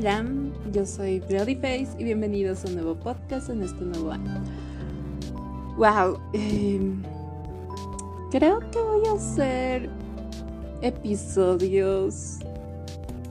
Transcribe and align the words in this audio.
Hola, 0.00 0.24
yo 0.72 0.86
soy 0.86 1.20
Face 1.20 1.88
y 1.98 2.04
bienvenidos 2.04 2.64
a 2.64 2.68
un 2.68 2.76
nuevo 2.76 2.94
podcast 2.94 3.50
en 3.50 3.62
este 3.62 3.84
nuevo 3.84 4.10
año. 4.10 4.42
Wow, 5.76 6.18
em, 6.32 7.02
creo 8.30 8.60
que 8.70 8.78
voy 8.78 9.06
a 9.06 9.12
hacer 9.12 9.90
episodios 10.80 12.38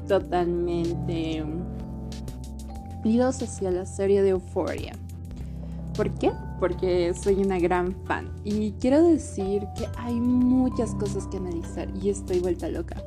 totalmente 0.08 1.44
idos 3.04 3.42
hacia 3.42 3.72
la 3.72 3.88
serie 3.88 4.22
de 4.22 4.30
Euphoria. 4.30 4.94
¿Por 5.96 6.14
qué? 6.20 6.32
Porque 6.60 7.16
soy 7.16 7.42
una 7.42 7.58
gran 7.58 7.96
fan 8.06 8.30
y 8.44 8.74
quiero 8.74 9.08
decir 9.08 9.66
que 9.76 9.88
hay 9.98 10.14
muchas 10.14 10.94
cosas 10.94 11.26
que 11.30 11.38
analizar 11.38 11.88
y 12.00 12.10
estoy 12.10 12.38
vuelta 12.42 12.70
loca 12.70 13.04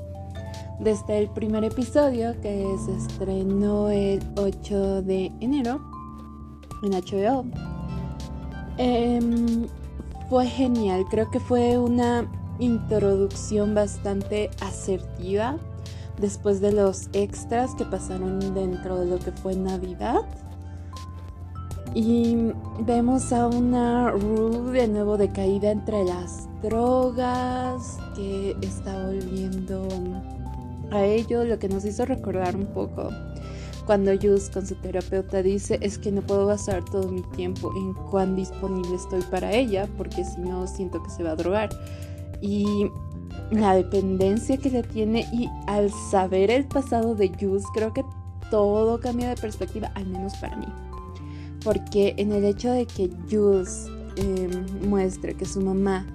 desde 0.82 1.18
el 1.18 1.28
primer 1.28 1.64
episodio 1.64 2.32
que 2.40 2.66
se 2.84 2.96
estrenó 2.96 3.88
el 3.88 4.20
8 4.36 5.02
de 5.02 5.32
enero 5.40 5.80
en 6.82 6.92
HBO. 6.92 7.44
Em, 8.78 9.66
fue 10.28 10.46
genial, 10.46 11.04
creo 11.08 11.30
que 11.30 11.38
fue 11.38 11.78
una 11.78 12.26
introducción 12.58 13.74
bastante 13.74 14.50
asertiva 14.60 15.56
después 16.18 16.60
de 16.60 16.72
los 16.72 17.08
extras 17.12 17.74
que 17.74 17.84
pasaron 17.84 18.54
dentro 18.54 18.98
de 18.98 19.06
lo 19.06 19.18
que 19.18 19.30
fue 19.30 19.54
Navidad. 19.54 20.22
Y 21.94 22.52
vemos 22.80 23.32
a 23.32 23.46
una 23.46 24.10
Rue 24.10 24.72
de 24.72 24.88
nuevo 24.88 25.18
decaída 25.18 25.70
entre 25.70 26.04
las 26.04 26.48
drogas, 26.62 27.98
que 28.16 28.56
está 28.62 29.06
volviendo 29.06 29.86
a 30.92 31.04
ello, 31.04 31.44
lo 31.44 31.58
que 31.58 31.68
nos 31.68 31.84
hizo 31.84 32.04
recordar 32.04 32.56
un 32.56 32.66
poco 32.66 33.10
cuando 33.86 34.12
Yus 34.12 34.48
con 34.50 34.66
su 34.66 34.74
terapeuta 34.76 35.42
dice 35.42 35.78
es 35.80 35.98
que 35.98 36.12
no 36.12 36.22
puedo 36.22 36.46
basar 36.46 36.84
todo 36.84 37.10
mi 37.10 37.22
tiempo 37.22 37.72
en 37.76 37.94
cuán 37.94 38.36
disponible 38.36 38.94
estoy 38.94 39.22
para 39.22 39.52
ella 39.52 39.88
porque 39.96 40.24
si 40.24 40.40
no 40.40 40.66
siento 40.66 41.02
que 41.02 41.10
se 41.10 41.22
va 41.24 41.32
a 41.32 41.36
drogar. 41.36 41.70
Y 42.40 42.86
la 43.50 43.74
dependencia 43.74 44.56
que 44.56 44.70
le 44.70 44.82
tiene 44.82 45.26
y 45.32 45.48
al 45.66 45.90
saber 46.10 46.50
el 46.50 46.64
pasado 46.66 47.14
de 47.14 47.30
Yus 47.30 47.64
creo 47.74 47.92
que 47.92 48.04
todo 48.50 49.00
cambia 49.00 49.30
de 49.30 49.36
perspectiva, 49.36 49.90
al 49.94 50.06
menos 50.06 50.36
para 50.36 50.56
mí. 50.56 50.66
Porque 51.64 52.14
en 52.16 52.32
el 52.32 52.44
hecho 52.44 52.70
de 52.70 52.86
que 52.86 53.10
Yus 53.28 53.86
em, 54.16 54.88
muestre 54.88 55.34
que 55.34 55.44
su 55.44 55.60
mamá, 55.60 56.06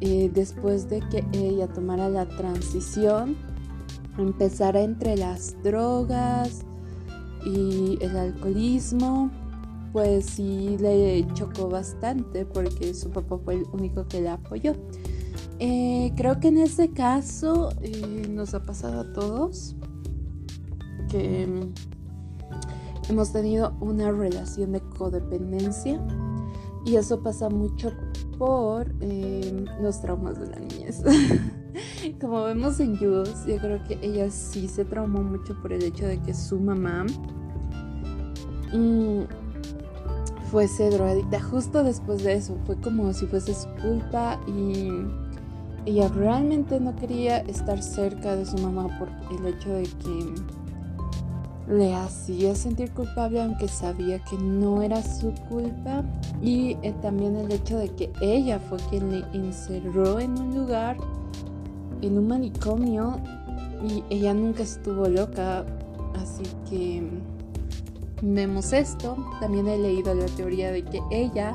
eh, 0.00 0.30
después 0.32 0.88
de 0.88 1.00
que 1.00 1.24
ella 1.32 1.66
tomara 1.68 2.08
la 2.08 2.26
transición, 2.26 3.36
empezara 4.18 4.80
entre 4.82 5.16
las 5.16 5.56
drogas 5.62 6.64
y 7.44 7.98
el 8.00 8.16
alcoholismo, 8.16 9.30
pues 9.92 10.26
sí 10.26 10.76
le 10.78 11.26
chocó 11.34 11.68
bastante 11.68 12.44
porque 12.44 12.92
su 12.94 13.10
papá 13.10 13.38
fue 13.38 13.54
el 13.54 13.66
único 13.72 14.06
que 14.08 14.20
la 14.20 14.34
apoyó. 14.34 14.74
Eh, 15.58 16.12
creo 16.16 16.38
que 16.38 16.48
en 16.48 16.58
ese 16.58 16.90
caso 16.90 17.70
eh, 17.80 18.26
nos 18.28 18.52
ha 18.54 18.62
pasado 18.62 19.00
a 19.00 19.12
todos 19.14 19.74
que 21.08 21.48
hemos 23.08 23.32
tenido 23.32 23.74
una 23.80 24.10
relación 24.10 24.72
de 24.72 24.80
codependencia 24.80 26.04
y 26.84 26.96
eso 26.96 27.22
pasa 27.22 27.48
mucho 27.48 27.92
por 28.38 28.92
eh, 29.00 29.64
los 29.80 30.00
traumas 30.00 30.38
de 30.38 30.46
la 30.48 30.58
niñez. 30.58 31.02
Como 32.20 32.44
vemos 32.44 32.80
en 32.80 32.96
Jules, 32.96 33.44
yo 33.46 33.56
creo 33.58 33.82
que 33.84 33.98
ella 34.02 34.30
sí 34.30 34.68
se 34.68 34.84
traumó 34.84 35.22
mucho 35.22 35.60
por 35.60 35.72
el 35.72 35.82
hecho 35.82 36.06
de 36.06 36.20
que 36.20 36.34
su 36.34 36.58
mamá 36.58 37.06
mm, 38.72 39.22
fuese 40.50 40.90
drogadicta. 40.90 41.40
Justo 41.40 41.82
después 41.82 42.22
de 42.22 42.34
eso, 42.34 42.56
fue 42.66 42.76
como 42.76 43.12
si 43.12 43.26
fuese 43.26 43.54
su 43.54 43.68
culpa 43.80 44.40
y 44.46 44.90
ella 45.86 46.08
realmente 46.08 46.80
no 46.80 46.94
quería 46.96 47.38
estar 47.38 47.82
cerca 47.82 48.36
de 48.36 48.44
su 48.44 48.58
mamá 48.58 48.88
por 48.98 49.08
el 49.38 49.46
hecho 49.46 49.72
de 49.72 49.84
que 49.84 50.34
le 51.68 51.94
hacía 51.94 52.54
sentir 52.54 52.92
culpable 52.92 53.42
aunque 53.42 53.66
sabía 53.66 54.20
que 54.20 54.36
no 54.38 54.82
era 54.82 55.02
su 55.02 55.32
culpa 55.48 56.04
y 56.40 56.76
eh, 56.82 56.94
también 57.02 57.36
el 57.36 57.50
hecho 57.50 57.76
de 57.78 57.88
que 57.88 58.12
ella 58.20 58.60
fue 58.60 58.78
quien 58.88 59.10
le 59.10 59.24
encerró 59.32 60.20
en 60.20 60.38
un 60.38 60.54
lugar 60.54 60.96
en 62.06 62.18
un 62.18 62.28
manicomio 62.28 63.20
y 63.86 64.02
ella 64.10 64.34
nunca 64.34 64.62
estuvo 64.62 65.08
loca, 65.08 65.64
así 66.14 66.44
que 66.68 67.02
vemos 68.22 68.72
esto. 68.72 69.16
También 69.40 69.68
he 69.68 69.78
leído 69.78 70.14
la 70.14 70.26
teoría 70.26 70.72
de 70.72 70.82
que 70.84 71.00
ella 71.10 71.52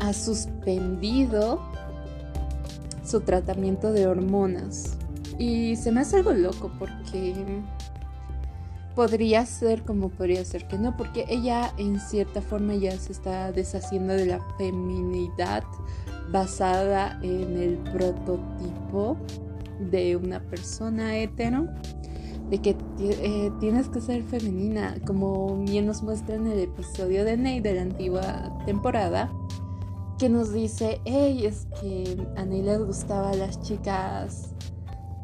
ha 0.00 0.12
suspendido 0.12 1.60
su 3.04 3.20
tratamiento 3.20 3.92
de 3.92 4.06
hormonas. 4.06 4.96
Y 5.38 5.76
se 5.76 5.92
me 5.92 6.00
hace 6.00 6.16
algo 6.16 6.32
loco 6.32 6.70
porque 6.78 7.34
podría 8.94 9.44
ser 9.44 9.82
como 9.82 10.08
podría 10.08 10.44
ser 10.44 10.66
que 10.66 10.78
no, 10.78 10.96
porque 10.96 11.26
ella 11.28 11.72
en 11.76 12.00
cierta 12.00 12.40
forma 12.40 12.74
ya 12.74 12.98
se 12.98 13.12
está 13.12 13.52
deshaciendo 13.52 14.14
de 14.14 14.26
la 14.26 14.40
feminidad 14.56 15.62
basada 16.30 17.18
en 17.22 17.56
el 17.56 17.78
prototipo 17.92 19.16
de 19.78 20.16
una 20.16 20.40
persona 20.40 21.16
hetero, 21.16 21.68
de 22.50 22.58
que 22.58 22.76
eh, 23.00 23.50
tienes 23.60 23.88
que 23.88 24.00
ser 24.00 24.22
femenina, 24.22 24.96
como 25.06 25.64
bien 25.64 25.86
nos 25.86 26.02
muestra 26.02 26.36
en 26.36 26.46
el 26.46 26.60
episodio 26.60 27.24
de 27.24 27.36
Ney 27.36 27.60
de 27.60 27.74
la 27.74 27.82
antigua 27.82 28.58
temporada, 28.64 29.30
que 30.18 30.28
nos 30.28 30.52
dice, 30.52 31.00
hey, 31.04 31.44
es 31.44 31.66
que 31.80 32.16
a 32.36 32.44
Ney 32.44 32.62
les 32.62 32.84
gustaba 32.84 33.30
a 33.30 33.34
las 33.34 33.60
chicas 33.60 34.54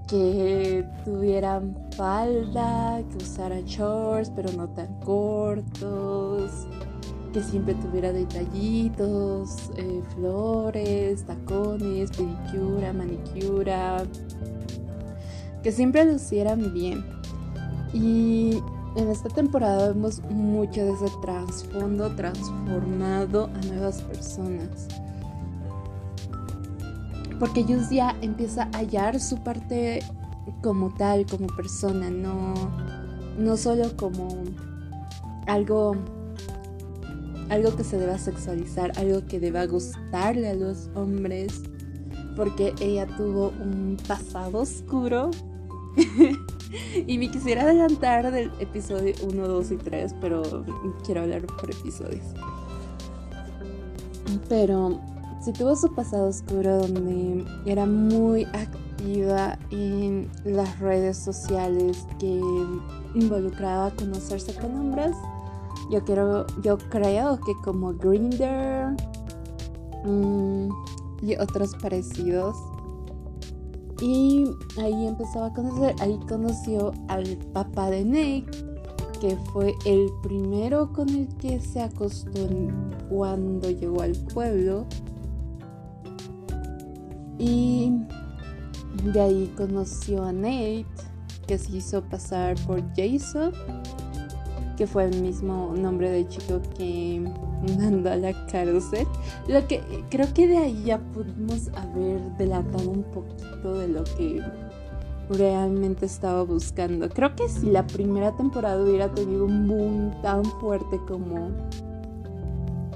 que 0.08 0.84
tuvieran 1.04 1.74
falda, 1.96 3.02
que 3.10 3.16
usaran 3.16 3.64
shorts, 3.64 4.30
pero 4.34 4.52
no 4.52 4.68
tan 4.68 5.00
cortos, 5.00 6.66
que 7.32 7.42
siempre 7.42 7.74
tuviera 7.74 8.12
detallitos, 8.12 9.70
eh, 9.76 10.02
flores, 10.14 11.24
tacones, 11.24 12.10
pedicura, 12.10 12.92
manicura, 12.92 14.04
que 15.62 15.72
siempre 15.72 16.04
lucieran 16.04 16.72
bien. 16.72 17.04
Y 17.92 18.62
en 18.96 19.08
esta 19.08 19.28
temporada 19.28 19.88
vemos 19.88 20.22
mucho 20.30 20.84
de 20.84 20.92
ese 20.92 21.06
trasfondo 21.22 22.14
transformado 22.14 23.50
a 23.54 23.66
nuevas 23.66 24.02
personas. 24.02 24.88
Porque 27.38 27.64
Yus 27.64 27.90
ya 27.90 28.14
empieza 28.20 28.68
a 28.72 28.78
hallar 28.78 29.18
su 29.18 29.42
parte 29.42 30.00
como 30.62 30.94
tal, 30.94 31.26
como 31.26 31.46
persona, 31.56 32.10
no, 32.10 32.54
no 33.38 33.56
solo 33.56 33.96
como 33.96 34.28
algo 35.46 35.96
algo 37.52 37.76
que 37.76 37.84
se 37.84 37.98
deba 37.98 38.16
sexualizar, 38.16 38.92
algo 38.96 39.26
que 39.26 39.38
deba 39.38 39.66
gustarle 39.66 40.48
a 40.48 40.54
los 40.54 40.88
hombres, 40.94 41.60
porque 42.34 42.72
ella 42.80 43.06
tuvo 43.06 43.52
un 43.62 43.98
pasado 44.08 44.60
oscuro. 44.60 45.30
y 47.06 47.18
me 47.18 47.30
quisiera 47.30 47.64
adelantar 47.64 48.32
del 48.32 48.50
episodio 48.58 49.14
1, 49.22 49.48
2 49.48 49.70
y 49.70 49.76
3, 49.76 50.14
pero 50.18 50.64
quiero 51.04 51.20
hablar 51.20 51.42
por 51.44 51.70
episodios. 51.70 52.24
Pero 54.48 54.98
si 55.44 55.52
tuvo 55.52 55.76
su 55.76 55.94
pasado 55.94 56.28
oscuro 56.28 56.78
donde 56.78 57.44
era 57.66 57.84
muy 57.84 58.44
activa 58.44 59.58
en 59.70 60.30
las 60.44 60.80
redes 60.80 61.18
sociales 61.18 62.06
que 62.18 62.40
involucraba 63.14 63.90
conocerse 63.90 64.54
con 64.54 64.74
hombres, 64.74 65.14
yo, 65.92 66.46
yo 66.62 66.78
creo 66.90 67.38
que 67.40 67.54
como 67.62 67.92
Grinder 67.92 68.96
mm, 70.04 70.68
y 71.22 71.36
otros 71.36 71.74
parecidos. 71.76 72.56
Y 74.00 74.46
ahí 74.80 75.06
empezó 75.06 75.44
a 75.44 75.52
conocer, 75.52 75.94
ahí 76.00 76.18
conoció 76.28 76.92
al 77.08 77.24
papá 77.52 77.90
de 77.90 78.04
Nate, 78.04 78.46
que 79.20 79.36
fue 79.52 79.74
el 79.84 80.08
primero 80.22 80.92
con 80.92 81.08
el 81.08 81.28
que 81.36 81.60
se 81.60 81.82
acostó 81.82 82.48
cuando 83.08 83.70
llegó 83.70 84.02
al 84.02 84.12
pueblo. 84.34 84.86
Y 87.38 87.92
de 89.12 89.20
ahí 89.20 89.54
conoció 89.56 90.24
a 90.24 90.32
Nate, 90.32 90.86
que 91.46 91.58
se 91.58 91.76
hizo 91.76 92.02
pasar 92.02 92.56
por 92.66 92.82
Jason 92.96 93.52
que 94.82 94.88
fue 94.88 95.04
el 95.04 95.22
mismo 95.22 95.72
nombre 95.76 96.10
de 96.10 96.26
chico 96.26 96.60
que 96.76 97.24
mandó 97.78 98.10
a 98.10 98.16
la 98.16 98.32
cárcel. 98.48 99.06
Lo 99.46 99.64
que 99.68 99.80
creo 100.10 100.26
que 100.34 100.48
de 100.48 100.58
ahí 100.58 100.82
ya 100.84 100.98
pudimos 100.98 101.68
haber 101.76 102.20
delatado 102.36 102.90
un 102.90 103.04
poquito 103.04 103.78
de 103.78 103.86
lo 103.86 104.02
que 104.02 104.42
realmente 105.30 106.06
estaba 106.06 106.42
buscando. 106.42 107.08
Creo 107.10 107.36
que 107.36 107.48
si 107.48 107.70
la 107.70 107.86
primera 107.86 108.32
temporada 108.32 108.82
hubiera 108.82 109.08
tenido 109.14 109.44
un 109.44 109.68
boom 109.68 110.20
tan 110.20 110.44
fuerte 110.44 110.98
como 111.06 111.50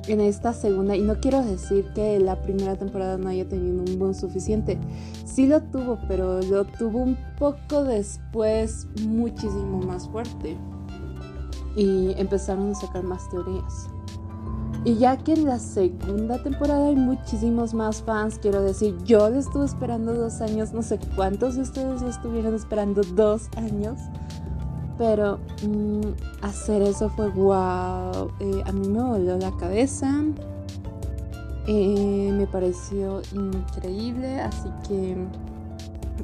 en 0.09 0.21
esta 0.21 0.53
segunda, 0.53 0.97
y 0.97 1.03
no 1.03 1.21
quiero 1.21 1.45
decir 1.45 1.85
que 1.95 2.19
la 2.19 2.43
primera 2.43 2.75
temporada 2.75 3.17
no 3.17 3.29
haya 3.29 3.49
tenido 3.49 3.79
un 3.79 3.97
boom 3.97 4.13
suficiente, 4.13 4.77
sí 5.25 5.47
lo 5.47 5.63
tuvo, 5.63 6.01
pero 6.09 6.43
lo 6.43 6.65
tuvo 6.65 6.99
un 6.99 7.17
poco 7.39 7.85
después 7.85 8.89
muchísimo 9.05 9.79
más 9.83 10.09
fuerte. 10.09 10.57
Y 11.77 12.15
empezaron 12.17 12.73
a 12.73 12.75
sacar 12.75 13.05
más 13.05 13.29
teorías. 13.29 13.89
Y 14.87 14.99
ya 14.99 15.17
que 15.17 15.33
en 15.33 15.47
la 15.47 15.59
segunda 15.59 16.41
temporada 16.41 16.87
hay 16.87 16.95
muchísimos 16.95 17.75
más 17.75 18.03
fans, 18.03 18.39
quiero 18.41 18.63
decir, 18.63 18.97
yo 19.05 19.29
lo 19.29 19.37
estuve 19.37 19.65
esperando 19.65 20.15
dos 20.15 20.41
años, 20.41 20.73
no 20.73 20.83
sé 20.83 21.01
cuántos 21.17 21.57
de 21.57 21.63
ustedes 21.63 22.03
lo 22.03 22.09
estuvieron 22.09 22.55
esperando 22.55 23.03
dos 23.03 23.49
años, 23.57 23.99
pero 24.97 25.39
mm, 25.67 26.43
hacer 26.43 26.83
eso 26.83 27.09
fue 27.09 27.29
wow, 27.31 28.31
eh, 28.39 28.63
a 28.65 28.71
mí 28.71 28.89
me 28.89 29.03
voló 29.03 29.37
la 29.39 29.51
cabeza, 29.57 30.23
eh, 31.67 32.31
me 32.33 32.47
pareció 32.47 33.23
increíble, 33.33 34.41
así 34.41 34.69
que 34.87 35.17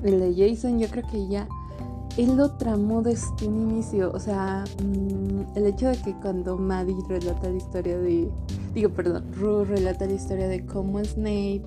el 0.05 0.21
de 0.21 0.35
Jason 0.37 0.79
yo 0.79 0.89
creo 0.89 1.05
que 1.11 1.27
ya 1.27 1.49
él 2.17 2.37
lo 2.37 2.51
tramó 2.53 3.03
desde 3.03 3.47
un 3.47 3.71
inicio. 3.71 4.13
O 4.13 4.21
sea, 4.21 4.65
mm, 4.83 5.57
el 5.57 5.67
hecho 5.67 5.89
de 5.89 5.97
que 5.99 6.15
cuando 6.15 6.57
Maddie 6.57 6.97
relata 7.09 7.49
la 7.49 7.57
historia 7.57 7.99
de. 7.99 8.31
Digo, 8.75 8.91
perdón, 8.91 9.33
Rue 9.33 9.65
relata 9.65 10.07
la 10.07 10.13
historia 10.13 10.49
de 10.49 10.65
cómo 10.65 10.99
es 11.01 11.17
Nate 11.17 11.65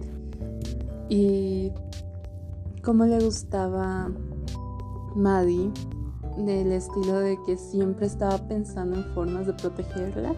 y 1.09 1.71
cómo 2.83 3.06
le 3.06 3.24
gustaba 3.24 4.12
Maddie, 5.15 5.71
del 6.38 6.71
estilo 6.71 7.19
de 7.19 7.38
que 7.45 7.57
siempre 7.57 8.07
estaba 8.07 8.38
pensando 8.48 8.98
en 8.98 9.03
formas 9.13 9.45
de 9.48 9.53
protegerla 9.53 10.33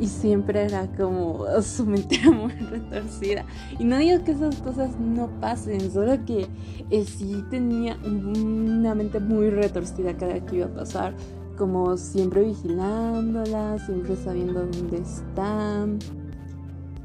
y 0.00 0.06
siempre 0.06 0.64
era 0.64 0.86
como 0.96 1.44
su 1.62 1.84
mente 1.84 2.18
muy 2.28 2.52
retorcida. 2.52 3.44
Y 3.78 3.84
no 3.84 3.98
digo 3.98 4.24
que 4.24 4.32
esas 4.32 4.56
cosas 4.56 4.98
no 4.98 5.28
pasen, 5.40 5.92
solo 5.92 6.24
que 6.24 6.48
eh, 6.90 7.04
sí 7.04 7.44
tenía 7.50 7.96
una 8.04 8.94
mente 8.94 9.20
muy 9.20 9.50
retorcida 9.50 10.16
cada 10.16 10.40
que 10.44 10.56
iba 10.56 10.66
a 10.66 10.74
pasar, 10.74 11.14
como 11.56 11.96
siempre 11.98 12.42
vigilándola, 12.42 13.78
siempre 13.84 14.16
sabiendo 14.16 14.66
dónde 14.66 14.98
está 14.98 15.86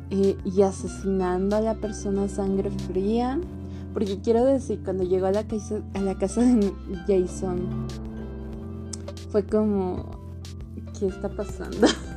eh, 0.09 0.37
y 0.45 0.61
asesinando 0.61 1.57
a 1.57 1.61
la 1.61 1.75
persona 1.75 2.29
sangre 2.29 2.71
fría. 2.71 3.39
Porque 3.93 4.19
quiero 4.19 4.43
decir, 4.43 4.81
cuando 4.83 5.03
llegó 5.03 5.27
a 5.27 5.31
la, 5.31 5.47
casa, 5.47 5.81
a 5.93 5.99
la 5.99 6.15
casa 6.15 6.41
de 6.41 6.73
Jason, 7.07 7.87
fue 9.29 9.45
como, 9.45 10.05
¿qué 10.97 11.07
está 11.07 11.29
pasando? 11.29 11.87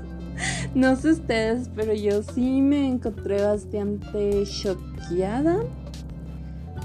no 0.75 0.97
sé 0.97 1.12
ustedes, 1.12 1.70
pero 1.75 1.93
yo 1.94 2.23
sí 2.23 2.61
me 2.62 2.87
encontré 2.87 3.43
bastante 3.43 4.44
choqueada 4.44 5.61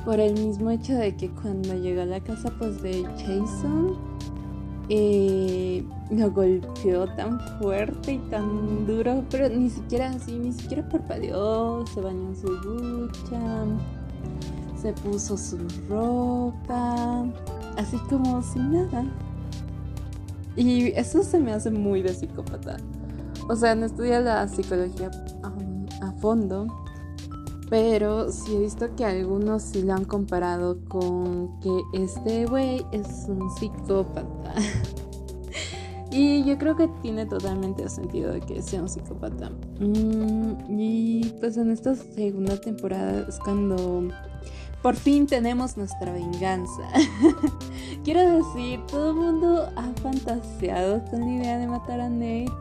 por 0.05 0.19
el 0.19 0.33
mismo 0.33 0.69
hecho 0.69 0.93
de 0.93 1.15
que 1.15 1.29
cuando 1.29 1.73
llegó 1.75 2.01
a 2.01 2.05
la 2.05 2.19
casa 2.19 2.51
pues 2.59 2.81
de 2.81 3.03
Jason 3.17 3.97
eh, 4.89 5.83
me 6.09 6.27
golpeó 6.27 7.07
tan 7.15 7.39
fuerte 7.59 8.13
y 8.13 8.17
tan 8.29 8.85
duro, 8.85 9.23
pero 9.29 9.47
ni 9.47 9.69
siquiera 9.69 10.09
así, 10.09 10.37
ni 10.37 10.51
siquiera 10.51 10.87
parpadeó, 10.89 11.85
se 11.87 12.01
bañó 12.01 12.29
en 12.29 12.35
su 12.35 12.47
ducha, 12.47 13.65
se 14.81 14.91
puso 14.93 15.37
su 15.37 15.57
ropa, 15.89 17.25
así 17.77 17.97
como 18.09 18.41
sin 18.41 18.73
nada. 18.73 19.05
Y 20.55 20.91
eso 20.91 21.23
se 21.23 21.39
me 21.39 21.53
hace 21.53 21.71
muy 21.71 22.01
de 22.01 22.13
psicópata. 22.13 22.77
O 23.49 23.55
sea, 23.55 23.75
no 23.75 23.85
estudia 23.85 24.21
la 24.21 24.47
psicología 24.47 25.11
a 26.01 26.11
fondo, 26.13 26.67
pero 27.69 28.31
sí 28.31 28.55
he 28.55 28.59
visto 28.59 28.95
que 28.95 29.05
algunos 29.05 29.63
sí 29.63 29.81
lo 29.81 29.93
han 29.93 30.05
comparado 30.05 30.77
con 30.87 31.59
que 31.59 31.81
este 31.93 32.45
güey 32.45 32.85
es 32.91 33.25
un 33.27 33.49
psicópata. 33.57 34.53
y 36.11 36.43
yo 36.43 36.57
creo 36.57 36.75
que 36.75 36.87
tiene 37.01 37.25
totalmente 37.25 37.89
sentido 37.89 38.31
de 38.31 38.41
que 38.41 38.61
sea 38.61 38.81
un 38.81 38.89
psicópata. 38.89 39.49
Mm, 39.79 40.79
y 40.79 41.33
pues 41.39 41.57
en 41.57 41.71
esta 41.71 41.95
segunda 41.95 42.59
temporada 42.59 43.25
es 43.27 43.39
cuando 43.39 44.07
por 44.83 44.95
fin 44.95 45.25
tenemos 45.25 45.77
nuestra 45.77 46.11
venganza. 46.11 46.83
Quiero 48.03 48.37
decir, 48.37 48.81
todo 48.87 49.11
el 49.11 49.15
mundo 49.15 49.69
ha 49.75 49.91
fantaseado 50.01 51.03
con 51.05 51.21
la 51.21 51.31
idea 51.31 51.57
de 51.57 51.67
matar 51.67 52.01
a 52.01 52.09
Nate. 52.09 52.51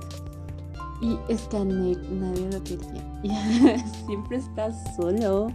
Y 1.02 1.18
es 1.28 1.42
que 1.48 1.64
nadie 1.64 2.48
lo 2.52 2.62
quería. 2.62 3.84
Siempre 4.06 4.36
está 4.36 4.70
solo. 4.94 5.48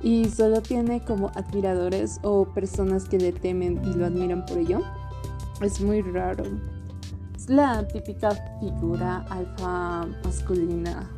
Y 0.00 0.26
solo 0.26 0.62
tiene 0.62 1.04
como 1.04 1.30
admiradores 1.34 2.20
o 2.22 2.44
personas 2.44 3.06
que 3.06 3.18
le 3.18 3.32
temen 3.32 3.82
y 3.84 3.92
lo 3.94 4.06
admiran 4.06 4.46
por 4.46 4.58
ello. 4.58 4.80
Es 5.60 5.80
muy 5.80 6.02
raro. 6.02 6.44
Es 7.34 7.50
la 7.50 7.86
típica 7.88 8.30
figura 8.60 9.26
alfa 9.28 10.06
masculina 10.24 11.10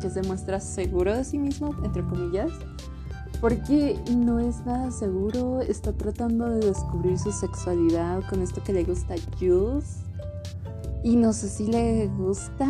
que 0.00 0.08
se 0.08 0.22
muestra 0.22 0.58
seguro 0.58 1.14
de 1.14 1.22
sí 1.22 1.38
mismo, 1.38 1.74
entre 1.84 2.02
comillas. 2.06 2.50
Porque 3.42 4.00
no 4.16 4.38
es 4.38 4.64
nada 4.64 4.90
seguro, 4.90 5.60
está 5.60 5.92
tratando 5.92 6.48
de 6.48 6.66
descubrir 6.66 7.18
su 7.18 7.30
sexualidad 7.30 8.22
con 8.30 8.40
esto 8.40 8.62
que 8.64 8.72
le 8.72 8.84
gusta 8.84 9.14
a 9.14 9.38
Jules 9.38 10.09
y 11.02 11.16
no 11.16 11.32
sé 11.32 11.48
si 11.48 11.66
le 11.66 12.08
gusta 12.08 12.68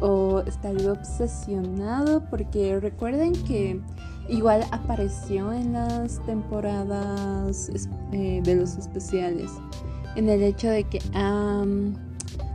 o 0.00 0.40
está 0.40 0.70
obsesionado 0.90 2.24
porque 2.30 2.78
recuerden 2.80 3.32
que 3.44 3.80
igual 4.28 4.64
apareció 4.70 5.52
en 5.52 5.72
las 5.72 6.24
temporadas 6.24 7.70
eh, 8.12 8.40
de 8.42 8.54
los 8.54 8.76
especiales 8.76 9.50
en 10.16 10.28
el 10.28 10.42
hecho 10.42 10.68
de 10.68 10.84
que 10.84 11.00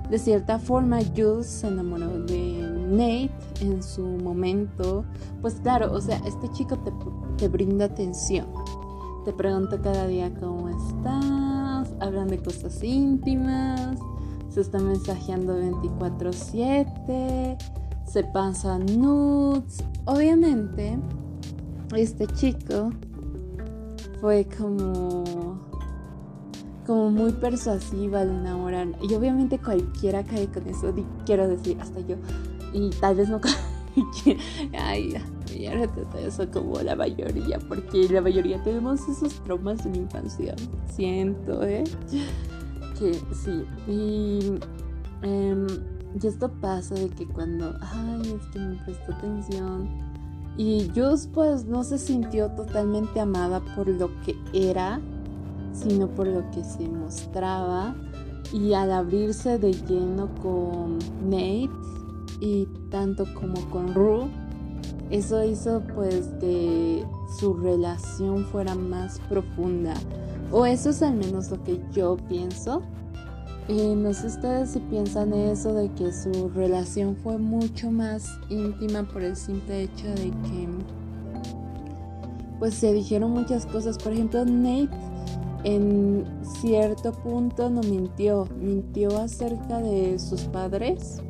de 0.10 0.20
cierta 0.20 0.60
forma 0.60 1.00
Jules 1.16 1.48
se 1.48 1.68
enamoró 1.68 2.20
de 2.26 2.62
Nate 2.88 3.32
en 3.62 3.82
su 3.82 4.06
momento. 4.06 5.04
Pues 5.42 5.56
claro 5.56 5.92
o 5.92 6.02
sea 6.02 6.18
este 6.26 6.50
chico 6.52 6.78
te, 6.80 6.92
te 7.38 7.48
brinda 7.48 7.86
atención. 7.86 8.48
Te 9.24 9.34
pregunta 9.34 9.82
cada 9.82 10.08
día 10.08 10.32
cómo 10.40 10.70
estás 10.70 11.94
hablan 12.00 12.28
de 12.28 12.38
cosas 12.40 12.84
íntimas 12.84 13.98
se 14.56 14.62
está 14.62 14.80
mensajeando 14.80 15.54
24/7, 15.60 17.58
se 18.06 18.24
pasan 18.24 18.86
nudes. 18.86 19.84
Obviamente, 20.06 20.98
este 21.94 22.26
chico 22.28 22.92
fue 24.22 24.48
como 24.58 25.60
como 26.88 27.12
muy 27.12 27.34
persuasiva 27.34 28.22
al 28.22 28.30
enamorar. 28.30 28.88
Y 29.02 29.14
obviamente 29.14 29.60
cualquiera 29.60 30.24
cae 30.24 30.48
con 30.48 30.66
eso 30.70 30.94
quiero 31.26 31.50
decir 31.50 31.78
hasta 31.82 32.00
yo. 32.00 32.16
Y 32.72 32.92
tal 32.92 33.18
vez 33.18 33.28
no 33.28 33.42
ay 34.80 35.16
ya 35.60 35.74
retrata 35.74 36.20
eso 36.20 36.50
como 36.50 36.80
la 36.82 36.96
mayoría 36.96 37.60
porque 37.60 38.08
la 38.10 38.22
mayoría 38.22 38.62
tenemos 38.64 39.02
esos 39.10 39.34
traumas 39.44 39.86
en 39.86 39.92
la 39.92 39.98
infancia. 39.98 40.56
Siento 40.96 41.62
eh 41.64 41.84
que 43.00 43.14
sí. 43.34 43.64
Em, 45.22 45.68
y, 46.22 46.28
esto 46.28 46.52
pasa 46.62 46.96
de 46.96 47.10
que 47.10 47.28
cuando, 47.28 47.76
ay, 47.82 48.40
es 48.40 48.48
que 48.48 48.60
me 48.60 48.76
prestó 48.84 49.14
atención. 49.14 49.90
Y 50.58 50.90
Jules 50.96 51.30
pues 51.34 51.66
no 51.66 51.84
se 51.84 51.98
sintió 51.98 52.50
totalmente 52.52 53.20
amada 53.20 53.62
por 53.76 53.88
lo 53.90 54.10
que 54.22 54.36
era, 54.54 55.02
sino 55.74 56.08
por 56.08 56.28
lo 56.28 56.50
que 56.52 56.64
se 56.64 56.88
mostraba. 56.88 57.96
Y 58.54 58.74
al 58.74 58.92
abrirse 58.92 59.58
de 59.58 59.74
lleno 59.74 60.30
con 60.42 61.00
Nate 61.24 61.70
y 62.40 62.68
tanto 62.90 63.26
como 63.34 63.60
con 63.70 63.94
Rue, 63.94 64.30
eso 65.10 65.44
hizo 65.44 65.82
pues 65.94 66.28
que 66.40 67.06
su 67.40 67.54
relación 67.56 68.46
fuera 68.46 68.76
más 68.76 69.20
profunda. 69.30 69.94
O 70.58 70.66
eso 70.66 70.92
es 70.92 71.02
al 71.02 71.16
menos 71.16 71.52
lo 71.52 71.62
que 71.66 71.82
yo 71.92 72.16
pienso. 72.30 72.82
Y 73.68 73.94
no 73.94 74.14
sé 74.14 74.28
ustedes 74.28 74.70
si 74.70 74.80
piensan 74.80 75.34
eso 75.34 75.74
de 75.74 75.92
que 75.92 76.14
su 76.14 76.50
relación 76.56 77.18
fue 77.18 77.38
mucho 77.38 77.92
más 77.92 78.26
íntima 78.50 79.04
por 79.04 79.22
el 79.22 79.36
simple 79.36 79.84
hecho 79.84 80.08
de 80.08 80.32
que 80.32 80.70
pues 82.58 82.74
se 82.76 82.94
dijeron 82.94 83.32
muchas 83.32 83.66
cosas. 83.66 83.98
Por 83.98 84.14
ejemplo, 84.14 84.46
Nate 84.46 84.96
en 85.66 86.24
cierto 86.62 87.12
punto 87.12 87.70
no 87.70 87.82
mintió, 87.82 88.48
mintió 88.58 89.18
acerca 89.18 89.82
de 89.82 90.18
sus 90.20 90.44
padres, 90.44 91.22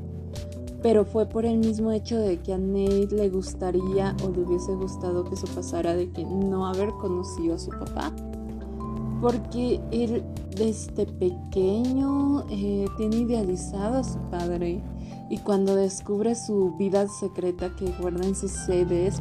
pero 0.83 1.03
fue 1.03 1.25
por 1.25 1.47
el 1.47 1.57
mismo 1.57 1.91
hecho 1.91 2.19
de 2.19 2.37
que 2.41 2.53
a 2.53 2.59
Nate 2.59 3.07
le 3.09 3.29
gustaría 3.29 4.15
o 4.23 4.29
le 4.29 4.41
hubiese 4.41 4.75
gustado 4.75 5.23
que 5.23 5.33
eso 5.33 5.47
pasara 5.55 5.95
de 5.95 6.11
que 6.11 6.23
no 6.23 6.67
haber 6.67 6.91
conocido 6.91 7.55
a 7.55 7.57
su 7.57 7.71
papá. 7.71 8.13
Porque 9.21 9.79
él 9.91 10.23
desde 10.55 11.05
pequeño 11.05 12.45
eh, 12.49 12.85
tiene 12.97 13.17
idealizado 13.17 13.97
a 13.97 14.03
su 14.03 14.19
padre 14.29 14.81
y 15.29 15.37
cuando 15.39 15.75
descubre 15.75 16.35
su 16.35 16.75
vida 16.77 17.07
secreta 17.07 17.75
que 17.75 17.91
guarda 17.99 18.25
en 18.25 18.35
sus 18.35 18.51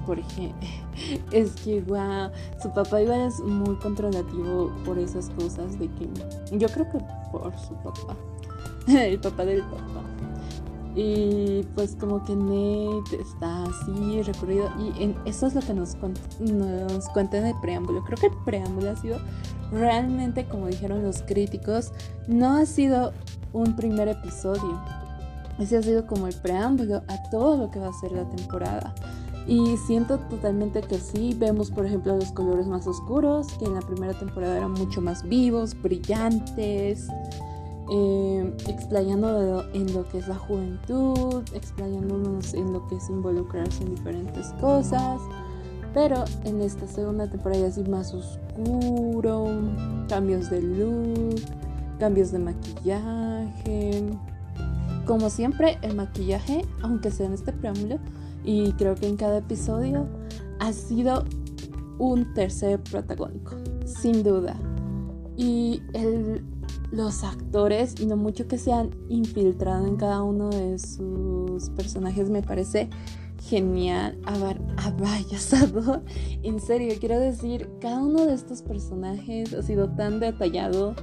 por 0.05 0.19
ejemplo, 0.19 0.69
es 1.33 1.53
que 1.53 1.81
wow, 1.83 2.31
su 2.63 2.71
papá 2.73 3.03
igual 3.03 3.23
es 3.23 3.41
muy 3.41 3.77
controlativo 3.77 4.71
por 4.85 4.99
esas 4.99 5.31
cosas 5.31 5.79
de 5.79 5.89
que 5.89 6.09
yo 6.53 6.69
creo 6.69 6.91
que 6.91 6.99
por 7.33 7.53
su 7.59 7.75
papá, 7.77 8.17
el 8.89 9.19
papá 9.19 9.45
del 9.45 9.63
papá. 9.63 10.14
Y 10.97 11.67
pues 11.75 11.97
como 11.99 12.23
que 12.25 12.37
Nate 12.37 13.21
está 13.21 13.65
así 13.65 14.23
recorrido 14.23 14.71
y 14.79 15.03
en, 15.03 15.17
eso 15.25 15.49
es 15.49 15.55
lo 15.55 15.61
que 15.61 15.75
nos, 15.75 15.97
nos 16.39 17.09
cuenta 17.09 17.39
en 17.39 17.47
el 17.47 17.61
preámbulo. 17.61 18.05
Creo 18.05 18.17
que 18.17 18.27
el 18.27 18.45
preámbulo 18.45 18.91
ha 18.91 18.97
sido 18.97 19.19
realmente, 19.73 20.47
como 20.47 20.69
dijeron 20.69 21.03
los 21.03 21.23
críticos, 21.23 21.93
no 22.29 22.57
ha 22.57 22.67
sido 22.67 23.13
un 23.53 23.75
primer 23.75 24.09
episodio. 24.09 24.81
Ese 25.59 25.77
ha 25.79 25.83
sido 25.83 26.07
como 26.07 26.29
el 26.29 26.35
preámbulo 26.35 27.03
a 27.09 27.31
todo 27.31 27.57
lo 27.57 27.71
que 27.71 27.81
va 27.81 27.89
a 27.89 27.93
ser 27.93 28.13
la 28.13 28.29
temporada. 28.29 28.95
Y 29.47 29.77
siento 29.77 30.19
totalmente 30.19 30.81
que 30.81 30.99
sí, 30.99 31.37
vemos 31.39 31.71
por 31.71 31.87
ejemplo 31.87 32.17
los 32.17 32.33
colores 32.33 32.67
más 32.67 32.87
oscuros, 32.87 33.49
que 33.59 33.67
en 33.67 33.75
la 33.75 33.83
primera 33.83 34.15
temporada 34.15 34.57
eran 34.57 34.73
mucho 34.73 35.01
más 35.01 35.23
vivos, 35.23 35.81
brillantes, 35.81 37.09
eh, 37.91 38.53
en 39.73 39.95
lo 39.95 40.09
que 40.09 40.19
es 40.19 40.29
la 40.29 40.37
juventud, 40.37 41.43
explayándonos 41.53 42.55
en 42.55 42.73
lo 42.73 42.87
que 42.89 42.97
es 42.97 43.09
involucrarse 43.11 43.83
en 43.83 43.95
diferentes 43.95 44.53
cosas. 44.61 45.21
Pero 45.93 46.25
en 46.45 46.61
esta 46.61 46.89
segunda 46.89 47.31
temporada 47.31 47.67
es 47.67 47.89
más 47.89 48.13
oscuro, 48.13 49.47
cambios 50.09 50.51
de 50.51 50.61
look, 50.61 51.41
cambios 51.99 52.33
de 52.33 52.39
maquillaje. 52.41 54.05
Como 55.07 55.31
siempre, 55.31 55.79
el 55.83 55.95
maquillaje, 55.95 56.65
aunque 56.83 57.11
sea 57.11 57.27
en 57.27 57.35
este 57.35 57.53
preámbulo, 57.53 57.99
y 58.45 58.73
creo 58.73 58.95
que 58.95 59.07
en 59.07 59.17
cada 59.17 59.39
episodio, 59.39 60.07
ha 60.59 60.73
sido 60.73 61.25
un 61.99 62.35
tercer 62.35 62.83
protagónico, 62.83 63.55
sin 63.85 64.23
duda. 64.23 64.57
Y 65.37 65.83
el 65.93 66.45
los 66.95 67.25
actores 67.25 67.95
y 68.01 68.07
no 68.07 68.17
mucho 68.17 68.47
que 68.47 68.59
se 68.59 68.73
han 68.73 68.91
infiltrado 69.09 69.87
en 69.87 69.97
cada 69.97 70.23
uno 70.23 70.49
de 70.49 70.79
sus 70.79 71.71
personajes 71.71 72.31
me 72.31 72.43
parece 72.43 72.89
genial. 73.49 74.19
Abayazador. 74.77 76.03
En 76.43 76.61
serio, 76.61 76.95
quiero 77.01 77.19
decir, 77.19 77.69
cada 77.81 78.01
uno 78.01 78.27
de 78.27 78.35
estos 78.35 78.63
personajes 78.63 79.53
ha 79.55 79.63
sido 79.63 79.89
tan 79.91 80.21
detallado. 80.21 80.95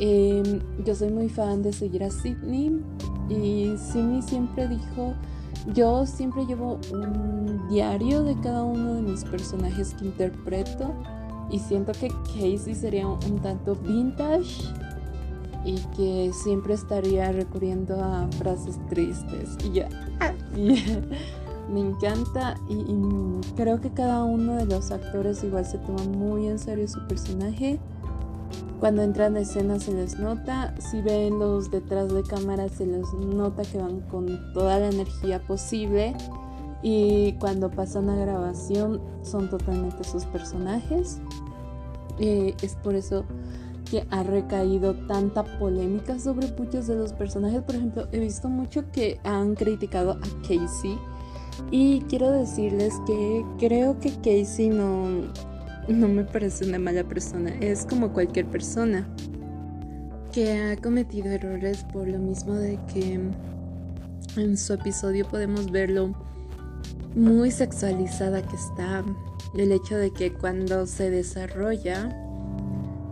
Em, 0.00 0.60
yo 0.84 0.94
soy 0.94 1.10
muy 1.10 1.28
fan 1.28 1.62
de 1.62 1.72
seguir 1.72 2.04
a 2.04 2.10
Sidney 2.10 2.80
y 3.28 3.74
Sidney 3.76 4.22
siempre 4.22 4.68
dijo, 4.68 5.14
yo 5.74 6.06
siempre 6.06 6.46
llevo 6.46 6.78
un 6.92 7.68
diario 7.68 8.22
de 8.22 8.38
cada 8.40 8.62
uno 8.62 8.94
de 8.94 9.02
mis 9.02 9.24
personajes 9.24 9.94
que 9.94 10.06
interpreto 10.06 10.94
y 11.50 11.58
siento 11.58 11.92
que 11.92 12.08
Casey 12.08 12.74
sería 12.74 13.06
un 13.06 13.40
tanto 13.42 13.74
vintage 13.74 14.72
y 15.68 15.76
que 15.94 16.32
siempre 16.32 16.72
estaría 16.72 17.30
recurriendo 17.30 18.02
a 18.02 18.26
frases 18.38 18.78
tristes. 18.88 19.58
Y 19.62 19.72
ya, 19.72 19.88
me 21.70 21.80
encanta 21.80 22.56
y, 22.70 22.82
creo 23.54 23.78
que 23.78 23.90
cada 23.90 24.24
uno 24.24 24.54
de 24.54 24.64
los 24.64 24.90
actores 24.90 25.44
igual 25.44 25.66
se 25.66 25.76
toma 25.78 26.02
muy 26.04 26.48
en 26.48 26.58
serio 26.58 26.88
su 26.88 27.06
personaje. 27.06 27.78
Cuando 28.80 29.02
entran 29.02 29.36
a 29.36 29.40
escena 29.40 29.78
se 29.78 29.92
les 29.92 30.18
nota, 30.18 30.74
si 30.78 31.02
ven 31.02 31.38
los 31.38 31.70
detrás 31.70 32.14
de 32.14 32.22
cámara 32.22 32.70
se 32.70 32.86
les 32.86 33.12
nota 33.12 33.62
que 33.62 33.76
van 33.76 34.00
con 34.02 34.54
toda 34.54 34.78
la 34.78 34.88
energía 34.88 35.40
posible 35.40 36.14
y 36.82 37.34
cuando 37.34 37.70
pasan 37.70 38.08
a 38.08 38.16
grabación 38.16 39.02
son 39.22 39.50
totalmente 39.50 40.02
sus 40.02 40.24
personajes. 40.24 41.20
Eh, 42.18 42.54
es 42.62 42.74
por 42.76 42.94
eso 42.94 43.24
que 43.90 44.06
ha 44.10 44.22
recaído 44.22 44.94
tanta 45.06 45.44
polémica 45.58 46.18
sobre 46.18 46.48
muchos 46.58 46.86
de 46.86 46.96
los 46.96 47.12
personajes. 47.12 47.62
Por 47.62 47.76
ejemplo, 47.76 48.08
he 48.12 48.18
visto 48.18 48.48
mucho 48.48 48.90
que 48.92 49.18
han 49.24 49.54
criticado 49.54 50.12
a 50.12 50.42
Casey. 50.42 50.98
Y 51.70 52.00
quiero 52.02 52.30
decirles 52.30 52.94
que 53.06 53.44
creo 53.58 53.98
que 53.98 54.10
Casey 54.16 54.68
no, 54.68 55.08
no 55.88 56.08
me 56.08 56.24
parece 56.24 56.66
una 56.66 56.78
mala 56.78 57.04
persona. 57.04 57.50
Es 57.60 57.84
como 57.84 58.12
cualquier 58.12 58.46
persona 58.46 59.08
que 60.32 60.58
ha 60.58 60.76
cometido 60.76 61.30
errores 61.30 61.84
por 61.92 62.06
lo 62.06 62.18
mismo 62.18 62.54
de 62.54 62.78
que 62.92 63.20
en 64.36 64.56
su 64.56 64.74
episodio 64.74 65.26
podemos 65.26 65.70
verlo 65.70 66.14
muy 67.16 67.50
sexualizada 67.50 68.42
que 68.42 68.56
está. 68.56 69.04
El 69.56 69.72
hecho 69.72 69.96
de 69.96 70.12
que 70.12 70.32
cuando 70.32 70.86
se 70.86 71.10
desarrolla 71.10 72.27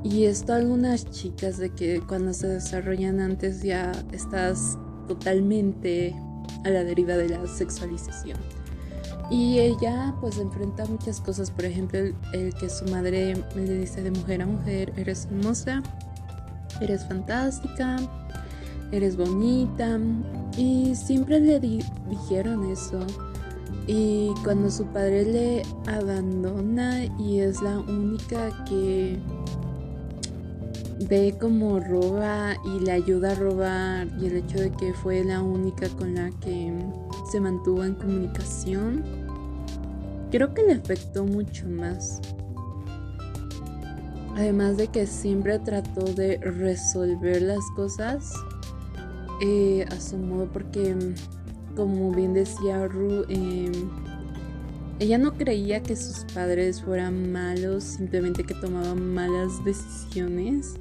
y 0.08 0.26
esto 0.26 0.52
algunas 0.52 1.10
chicas 1.10 1.58
de 1.58 1.70
que 1.70 2.00
cuando 2.00 2.32
se 2.32 2.46
desarrollan 2.46 3.18
antes 3.18 3.62
ya 3.62 3.90
estás 4.12 4.78
totalmente 5.08 6.14
a 6.64 6.70
la 6.70 6.84
deriva 6.84 7.16
de 7.16 7.28
la 7.28 7.44
sexualización. 7.48 8.38
Y 9.30 9.58
ella 9.58 10.14
pues 10.20 10.38
enfrenta 10.38 10.84
muchas 10.86 11.20
cosas, 11.20 11.50
por 11.50 11.64
ejemplo 11.64 11.98
el, 12.32 12.54
que 12.54 12.70
su 12.70 12.84
madre 12.84 13.34
le 13.56 13.78
dice 13.78 14.00
de 14.00 14.12
mujer 14.12 14.42
a 14.42 14.46
mujer, 14.46 14.92
eres 14.96 15.26
hermosa, 15.26 15.82
eres 16.80 17.04
fantástica, 17.04 17.96
eres 18.92 19.16
bonita 19.16 19.98
y 20.56 20.94
siempre 20.94 21.40
le 21.40 21.58
dijeron 21.58 22.70
eso. 22.70 23.00
Y 23.88 24.30
cuando 24.44 24.70
su 24.70 24.84
padre 24.86 25.24
le 25.24 25.62
abandona 25.86 27.04
y 27.18 27.40
es 27.40 27.60
la 27.60 27.80
única 27.80 28.64
que 28.64 29.18
ve 31.08 31.36
como 31.38 31.78
roba 31.78 32.54
y 32.64 32.80
le 32.80 32.92
ayuda 32.92 33.32
a 33.32 33.34
robar 33.34 34.08
y 34.18 34.26
el 34.26 34.36
hecho 34.36 34.58
de 34.58 34.70
que 34.72 34.94
fue 34.94 35.22
la 35.24 35.42
única 35.42 35.88
con 35.90 36.14
la 36.14 36.30
que 36.40 36.72
se 37.30 37.40
mantuvo 37.40 37.84
en 37.84 37.94
comunicación, 37.94 39.04
creo 40.30 40.54
que 40.54 40.62
le 40.62 40.74
afectó 40.74 41.24
mucho 41.24 41.68
más. 41.68 42.20
Además 44.34 44.76
de 44.76 44.88
que 44.88 45.06
siempre 45.06 45.58
trató 45.58 46.02
de 46.02 46.38
resolver 46.38 47.40
las 47.42 47.64
cosas 47.74 48.32
eh, 49.40 49.86
a 49.90 50.00
su 50.00 50.18
modo 50.18 50.46
porque, 50.52 50.94
como 51.74 52.10
bien 52.12 52.34
decía 52.34 52.86
Ru, 52.86 53.24
em, 53.28 53.72
ella 54.98 55.18
no 55.18 55.34
creía 55.34 55.82
que 55.82 55.94
sus 55.96 56.24
padres 56.32 56.82
fueran 56.82 57.30
malos, 57.32 57.84
simplemente 57.84 58.44
que 58.44 58.54
tomaban 58.54 59.14
malas 59.14 59.64
decisiones. 59.64 60.74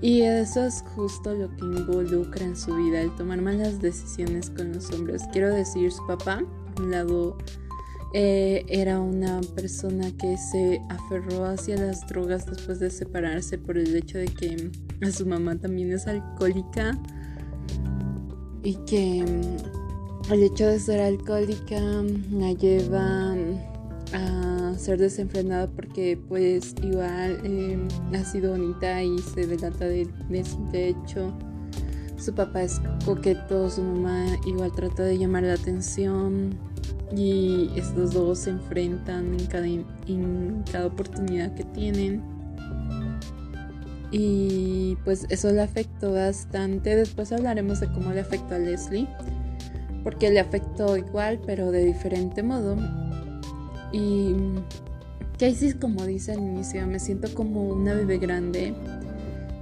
Y 0.00 0.22
eso 0.22 0.64
es 0.64 0.84
justo 0.94 1.34
lo 1.34 1.48
que 1.56 1.64
involucra 1.64 2.44
en 2.44 2.56
su 2.56 2.74
vida, 2.74 3.00
el 3.00 3.14
tomar 3.16 3.40
malas 3.40 3.80
decisiones 3.80 4.50
con 4.50 4.72
los 4.72 4.90
hombres. 4.92 5.22
Quiero 5.32 5.52
decir, 5.52 5.90
su 5.90 6.06
papá, 6.06 6.44
por 6.74 6.84
un 6.84 6.90
lado, 6.92 7.36
eh, 8.14 8.64
era 8.68 9.00
una 9.00 9.40
persona 9.54 10.10
que 10.16 10.36
se 10.36 10.80
aferró 10.88 11.44
hacia 11.44 11.76
las 11.76 12.06
drogas 12.06 12.46
después 12.46 12.78
de 12.78 12.90
separarse 12.90 13.58
por 13.58 13.76
el 13.76 13.94
hecho 13.94 14.18
de 14.18 14.26
que 14.26 14.70
a 15.02 15.10
su 15.10 15.26
mamá 15.26 15.56
también 15.56 15.92
es 15.92 16.06
alcohólica 16.06 16.98
y 18.62 18.74
que 18.86 19.24
el 20.30 20.42
hecho 20.42 20.66
de 20.66 20.78
ser 20.78 21.00
alcohólica 21.00 21.80
la 22.30 22.52
lleva 22.52 23.34
a 24.12 24.74
ser 24.76 24.98
desenfrenada 24.98 25.66
porque 25.68 26.18
pues 26.28 26.74
igual 26.82 27.40
em, 27.44 27.88
ha 28.14 28.24
sido 28.24 28.52
bonita 28.52 29.02
y 29.02 29.18
se 29.18 29.46
delata 29.46 29.86
de, 29.86 30.06
de 30.28 30.88
hecho. 30.88 31.32
Su 32.18 32.34
papá 32.34 32.62
es 32.62 32.80
coqueto, 33.04 33.70
su 33.70 33.82
mamá 33.82 34.26
igual 34.44 34.72
trata 34.72 35.04
de 35.04 35.16
llamar 35.16 35.44
la 35.44 35.54
atención 35.54 36.50
y 37.16 37.70
estos 37.76 38.12
dos 38.12 38.40
se 38.40 38.50
enfrentan 38.50 39.34
en 39.38 39.46
cada, 39.46 39.66
en 39.66 40.64
cada 40.70 40.86
oportunidad 40.86 41.54
que 41.54 41.64
tienen. 41.64 42.22
Y 44.10 44.96
pues 45.04 45.26
eso 45.28 45.52
le 45.52 45.62
afectó 45.62 46.12
bastante. 46.12 46.96
Después 46.96 47.30
hablaremos 47.30 47.80
de 47.80 47.86
cómo 47.92 48.10
le 48.12 48.20
afectó 48.20 48.56
a 48.56 48.58
Leslie 48.58 49.06
porque 50.08 50.30
le 50.30 50.40
afectó 50.40 50.96
igual, 50.96 51.38
pero 51.44 51.70
de 51.70 51.84
diferente 51.84 52.42
modo. 52.42 52.76
Y 53.92 54.34
Casey, 55.38 55.74
como 55.74 56.06
dice 56.06 56.32
al 56.32 56.38
inicio, 56.38 56.86
me 56.86 56.98
siento 56.98 57.28
como 57.34 57.62
una 57.68 57.92
bebé 57.92 58.16
grande 58.16 58.74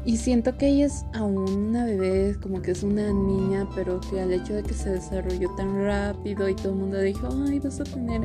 Y 0.04 0.18
siento 0.18 0.56
que 0.56 0.68
ella 0.68 0.86
es 0.86 1.04
aún 1.14 1.50
una 1.50 1.84
bebé, 1.84 2.36
como 2.40 2.62
que 2.62 2.70
es 2.70 2.84
una 2.84 3.12
niña, 3.12 3.68
pero 3.74 4.00
que 4.00 4.20
al 4.20 4.32
hecho 4.32 4.54
de 4.54 4.62
que 4.62 4.72
se 4.72 4.90
desarrolló 4.90 5.52
tan 5.56 5.82
rápido 5.82 6.48
y 6.48 6.54
todo 6.54 6.68
el 6.68 6.78
mundo 6.78 7.00
dijo, 7.00 7.28
ay, 7.44 7.58
vas 7.58 7.80
a 7.80 7.84
tener 7.84 8.20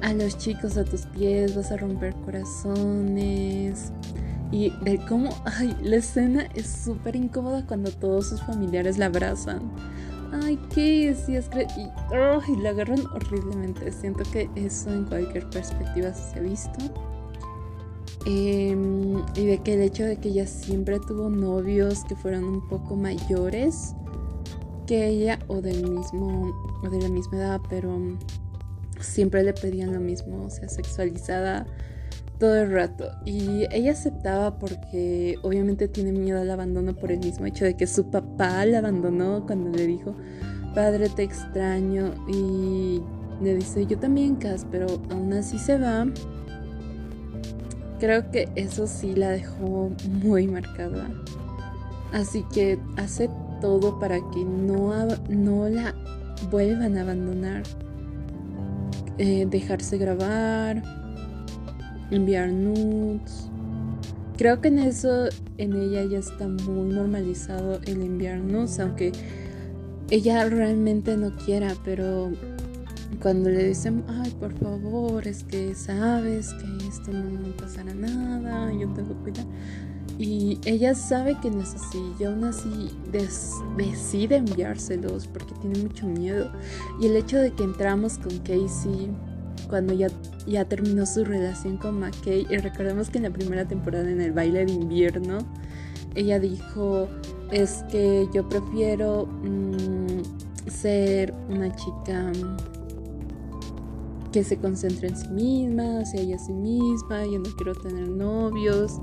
a 0.00 0.14
los 0.14 0.38
chicos 0.38 0.78
a 0.78 0.84
tus 0.84 1.02
pies, 1.02 1.54
vas 1.54 1.70
a 1.70 1.76
romper 1.76 2.14
corazones. 2.24 3.92
Y 4.50 4.70
de 4.84 5.04
cómo, 5.06 5.28
ay, 5.44 5.76
la 5.82 5.96
escena 5.96 6.48
es 6.54 6.66
súper 6.66 7.14
incómoda 7.14 7.66
cuando 7.66 7.90
todos 7.90 8.28
sus 8.28 8.40
familiares 8.40 8.96
la 8.96 9.06
abrazan. 9.06 9.70
Ay, 10.32 10.58
¿qué 10.74 11.08
decías? 11.08 11.50
Y, 11.76 11.82
ay, 12.14 12.56
la 12.62 12.70
agarran 12.70 13.04
horriblemente. 13.14 13.92
Siento 13.92 14.22
que 14.32 14.48
eso 14.56 14.90
en 14.90 15.04
cualquier 15.04 15.48
perspectiva 15.50 16.12
se 16.14 16.38
ha 16.38 16.42
visto. 16.42 16.78
Em, 18.24 19.18
y 19.34 19.46
de 19.46 19.58
que 19.62 19.74
el 19.74 19.82
hecho 19.82 20.04
de 20.04 20.16
que 20.16 20.28
ella 20.28 20.46
siempre 20.46 21.00
tuvo 21.00 21.28
novios 21.28 22.04
que 22.04 22.14
fueran 22.14 22.44
un 22.44 22.66
poco 22.68 22.94
mayores 22.94 23.94
que 24.86 25.08
ella 25.08 25.40
o 25.48 25.60
del 25.60 25.90
mismo 25.90 26.52
o 26.84 26.88
de 26.88 27.00
la 27.00 27.08
misma 27.08 27.38
edad, 27.38 27.60
pero 27.68 27.98
siempre 29.00 29.42
le 29.42 29.52
pedían 29.52 29.92
lo 29.92 30.00
mismo, 30.00 30.44
o 30.44 30.50
sea, 30.50 30.68
sexualizada 30.68 31.66
todo 32.42 32.56
el 32.56 32.72
rato. 32.72 33.12
Y 33.24 33.68
ella 33.70 33.92
aceptaba 33.92 34.58
porque 34.58 35.38
obviamente 35.42 35.86
tiene 35.86 36.10
miedo 36.10 36.40
al 36.40 36.50
abandono 36.50 36.92
por 36.92 37.12
el 37.12 37.20
mismo 37.20 37.46
hecho 37.46 37.64
de 37.64 37.76
que 37.76 37.86
su 37.86 38.10
papá 38.10 38.66
la 38.66 38.78
abandonó 38.78 39.46
cuando 39.46 39.70
le 39.70 39.86
dijo, 39.86 40.16
padre, 40.74 41.08
te 41.08 41.22
extraño. 41.22 42.12
Y 42.26 43.00
le 43.40 43.54
dice, 43.54 43.86
yo 43.86 43.96
también, 43.96 44.34
Cas, 44.34 44.66
pero 44.68 44.88
aún 45.12 45.32
así 45.34 45.56
se 45.56 45.78
va. 45.78 46.04
Creo 48.00 48.28
que 48.32 48.48
eso 48.56 48.88
sí 48.88 49.14
la 49.14 49.30
dejó 49.30 49.92
muy 50.24 50.48
marcada. 50.48 51.08
Así 52.12 52.44
que 52.52 52.76
hace 52.96 53.30
todo 53.60 54.00
para 54.00 54.16
que 54.16 54.44
no, 54.44 54.92
no 55.28 55.68
la 55.68 55.94
vuelvan 56.50 56.98
a 56.98 57.02
abandonar. 57.02 57.62
Eh, 59.18 59.46
dejarse 59.48 59.96
grabar, 59.96 60.82
enviar 62.14 62.50
nudes. 62.50 63.48
Creo 64.36 64.60
que 64.60 64.68
en 64.68 64.78
eso, 64.78 65.28
en 65.58 65.74
ella 65.74 66.04
ya 66.04 66.18
está 66.18 66.48
muy 66.48 66.94
normalizado 66.94 67.80
el 67.84 68.02
enviar 68.02 68.38
nudes, 68.38 68.78
aunque 68.80 69.12
ella 70.10 70.48
realmente 70.48 71.16
no 71.16 71.34
quiera, 71.36 71.74
pero 71.84 72.32
cuando 73.20 73.50
le 73.50 73.68
dicen, 73.68 74.04
ay, 74.08 74.30
por 74.40 74.52
favor, 74.58 75.26
es 75.26 75.44
que 75.44 75.74
sabes 75.74 76.54
que 76.54 76.88
esto 76.88 77.12
no 77.12 77.56
pasará 77.56 77.94
nada, 77.94 78.72
yo 78.72 78.88
tengo 78.94 79.14
cuidado. 79.22 79.48
Y 80.18 80.58
ella 80.64 80.94
sabe 80.94 81.36
que 81.40 81.50
no 81.50 81.62
es 81.62 81.74
así, 81.74 82.00
y 82.18 82.24
aún 82.24 82.44
así 82.44 82.90
decide 83.76 84.36
enviárselos 84.36 85.26
porque 85.26 85.54
tiene 85.60 85.78
mucho 85.78 86.06
miedo. 86.06 86.50
Y 87.00 87.06
el 87.06 87.16
hecho 87.16 87.38
de 87.38 87.52
que 87.52 87.64
entramos 87.64 88.18
con 88.18 88.38
Casey 88.38 89.10
cuando 89.72 89.94
ya, 89.94 90.08
ya 90.46 90.66
terminó 90.66 91.06
su 91.06 91.24
relación 91.24 91.78
con 91.78 91.98
McKay, 91.98 92.46
y 92.50 92.58
recordemos 92.58 93.08
que 93.08 93.16
en 93.16 93.24
la 93.24 93.30
primera 93.30 93.66
temporada 93.66 94.10
en 94.10 94.20
el 94.20 94.30
baile 94.30 94.66
de 94.66 94.72
invierno, 94.72 95.38
ella 96.14 96.38
dijo, 96.38 97.08
es 97.50 97.82
que 97.90 98.28
yo 98.34 98.46
prefiero 98.50 99.24
mm, 99.24 100.68
ser 100.68 101.32
una 101.48 101.74
chica 101.74 102.32
que 104.30 104.44
se 104.44 104.58
concentre 104.58 105.08
en 105.08 105.16
sí 105.16 105.28
misma, 105.28 106.04
se 106.04 106.18
halla 106.18 106.36
a 106.36 106.38
sí 106.38 106.52
misma, 106.52 107.24
yo 107.24 107.38
no 107.38 107.48
quiero 107.56 107.74
tener 107.74 108.08
novios, 108.08 109.00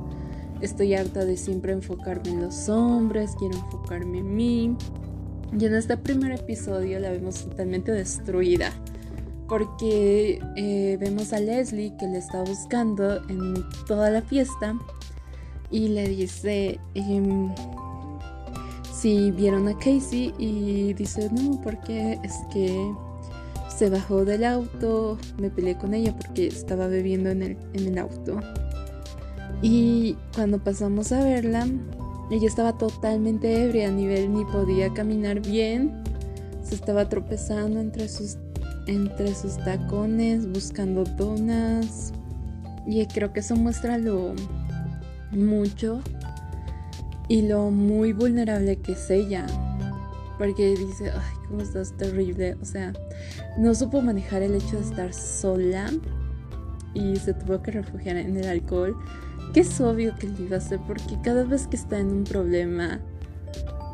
estoy 0.62 0.94
harta 0.94 1.26
de 1.26 1.36
siempre 1.36 1.72
enfocarme 1.72 2.30
en 2.30 2.42
los 2.42 2.70
hombres, 2.70 3.32
quiero 3.40 3.56
enfocarme 3.58 4.20
en 4.20 4.36
mí. 4.36 4.78
Y 5.60 5.66
en 5.66 5.74
este 5.74 5.98
primer 5.98 6.34
episodio 6.34 7.00
la 7.00 7.10
vemos 7.10 7.46
totalmente 7.46 7.92
destruida, 7.92 8.72
porque 9.50 10.40
eh, 10.56 10.98
vemos 11.00 11.34
a 11.34 11.40
Leslie 11.40 11.98
que 11.98 12.08
le 12.08 12.20
está 12.20 12.44
buscando 12.44 13.18
en 13.28 13.66
toda 13.88 14.12
la 14.12 14.22
fiesta 14.22 14.76
y 15.72 15.90
le 15.90 16.08
dice 16.08 16.80
em, 16.94 17.54
si 18.94 19.32
vieron 19.32 19.68
a 19.68 19.74
Casey 19.78 20.34
y 20.38 20.94
dice 20.94 21.30
no, 21.32 21.60
porque 21.62 22.20
es 22.24 22.36
que 22.54 22.92
se 23.76 23.90
bajó 23.90 24.24
del 24.26 24.44
auto, 24.44 25.18
me 25.40 25.50
peleé 25.50 25.78
con 25.78 25.94
ella 25.94 26.16
porque 26.16 26.48
estaba 26.48 26.88
bebiendo 26.88 27.30
en 27.30 27.42
el, 27.42 27.58
en 27.74 27.88
el 27.88 27.98
auto. 27.98 28.40
Y 29.62 30.16
cuando 30.36 30.60
pasamos 30.60 31.12
a 31.12 31.24
verla, 31.24 31.66
ella 32.30 32.48
estaba 32.48 32.78
totalmente 32.78 33.64
ebria 33.64 33.88
a 33.88 33.92
nivel 33.92 34.34
ni 34.34 34.46
podía 34.46 34.94
caminar 34.94 35.40
bien. 35.40 36.04
Se 36.64 36.76
estaba 36.76 37.10
tropezando 37.10 37.80
entre 37.80 38.10
sus, 38.10 38.38
entre 38.90 39.36
sus 39.36 39.58
tacones, 39.58 40.48
buscando 40.52 41.04
donas. 41.04 42.12
Y 42.88 43.06
creo 43.06 43.32
que 43.32 43.42
eso 43.42 43.56
muestra 43.56 43.98
lo 43.98 44.34
mucho 45.32 46.02
y 47.28 47.44
lo 47.44 47.70
muy 47.70 48.14
vulnerable 48.14 48.78
que 48.78 48.94
es 48.94 49.10
ella. 49.10 49.46
Porque 50.38 50.76
dice, 50.76 51.12
ay, 51.12 51.36
cómo 51.48 51.62
estás 51.62 51.96
terrible. 51.98 52.58
O 52.62 52.66
sea, 52.66 52.94
no 53.58 53.76
supo 53.76 54.02
manejar 54.02 54.42
el 54.42 54.56
hecho 54.56 54.78
de 54.78 54.84
estar 54.84 55.14
sola 55.14 55.92
y 56.94 57.18
se 57.18 57.34
tuvo 57.34 57.62
que 57.62 57.72
refugiar 57.72 58.18
en 58.18 58.38
el 58.38 58.48
alcohol. 58.48 58.98
Que 59.54 59.62
es 59.62 59.80
obvio 59.82 60.16
que 60.16 60.28
lo 60.28 60.44
iba 60.44 60.56
a 60.56 60.60
hacer 60.60 60.80
porque 60.88 61.20
cada 61.24 61.44
vez 61.44 61.68
que 61.68 61.76
está 61.76 62.00
en 62.00 62.08
un 62.08 62.24
problema 62.24 63.00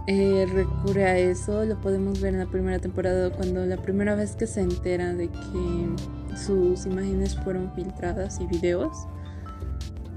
eh, 0.08 0.48
recurre 0.52 1.06
a 1.06 1.18
eso. 1.18 1.66
Lo 1.66 1.80
podemos 1.82 2.22
ver 2.22 2.34
en 2.34 2.40
la 2.40 2.46
primera 2.46 2.80
temporada 2.80 3.32
cuando 3.32 3.66
la 3.66 3.78
primera 3.78 4.16
vez 4.16 4.36
que 4.36 4.48
se 4.48 4.62
entera 4.62 5.14
de 5.14 5.30
que 5.30 6.36
sus 6.36 6.86
imágenes 6.86 7.36
fueron 7.36 7.72
filtradas 7.74 8.40
y 8.40 8.48
videos. 8.48 9.08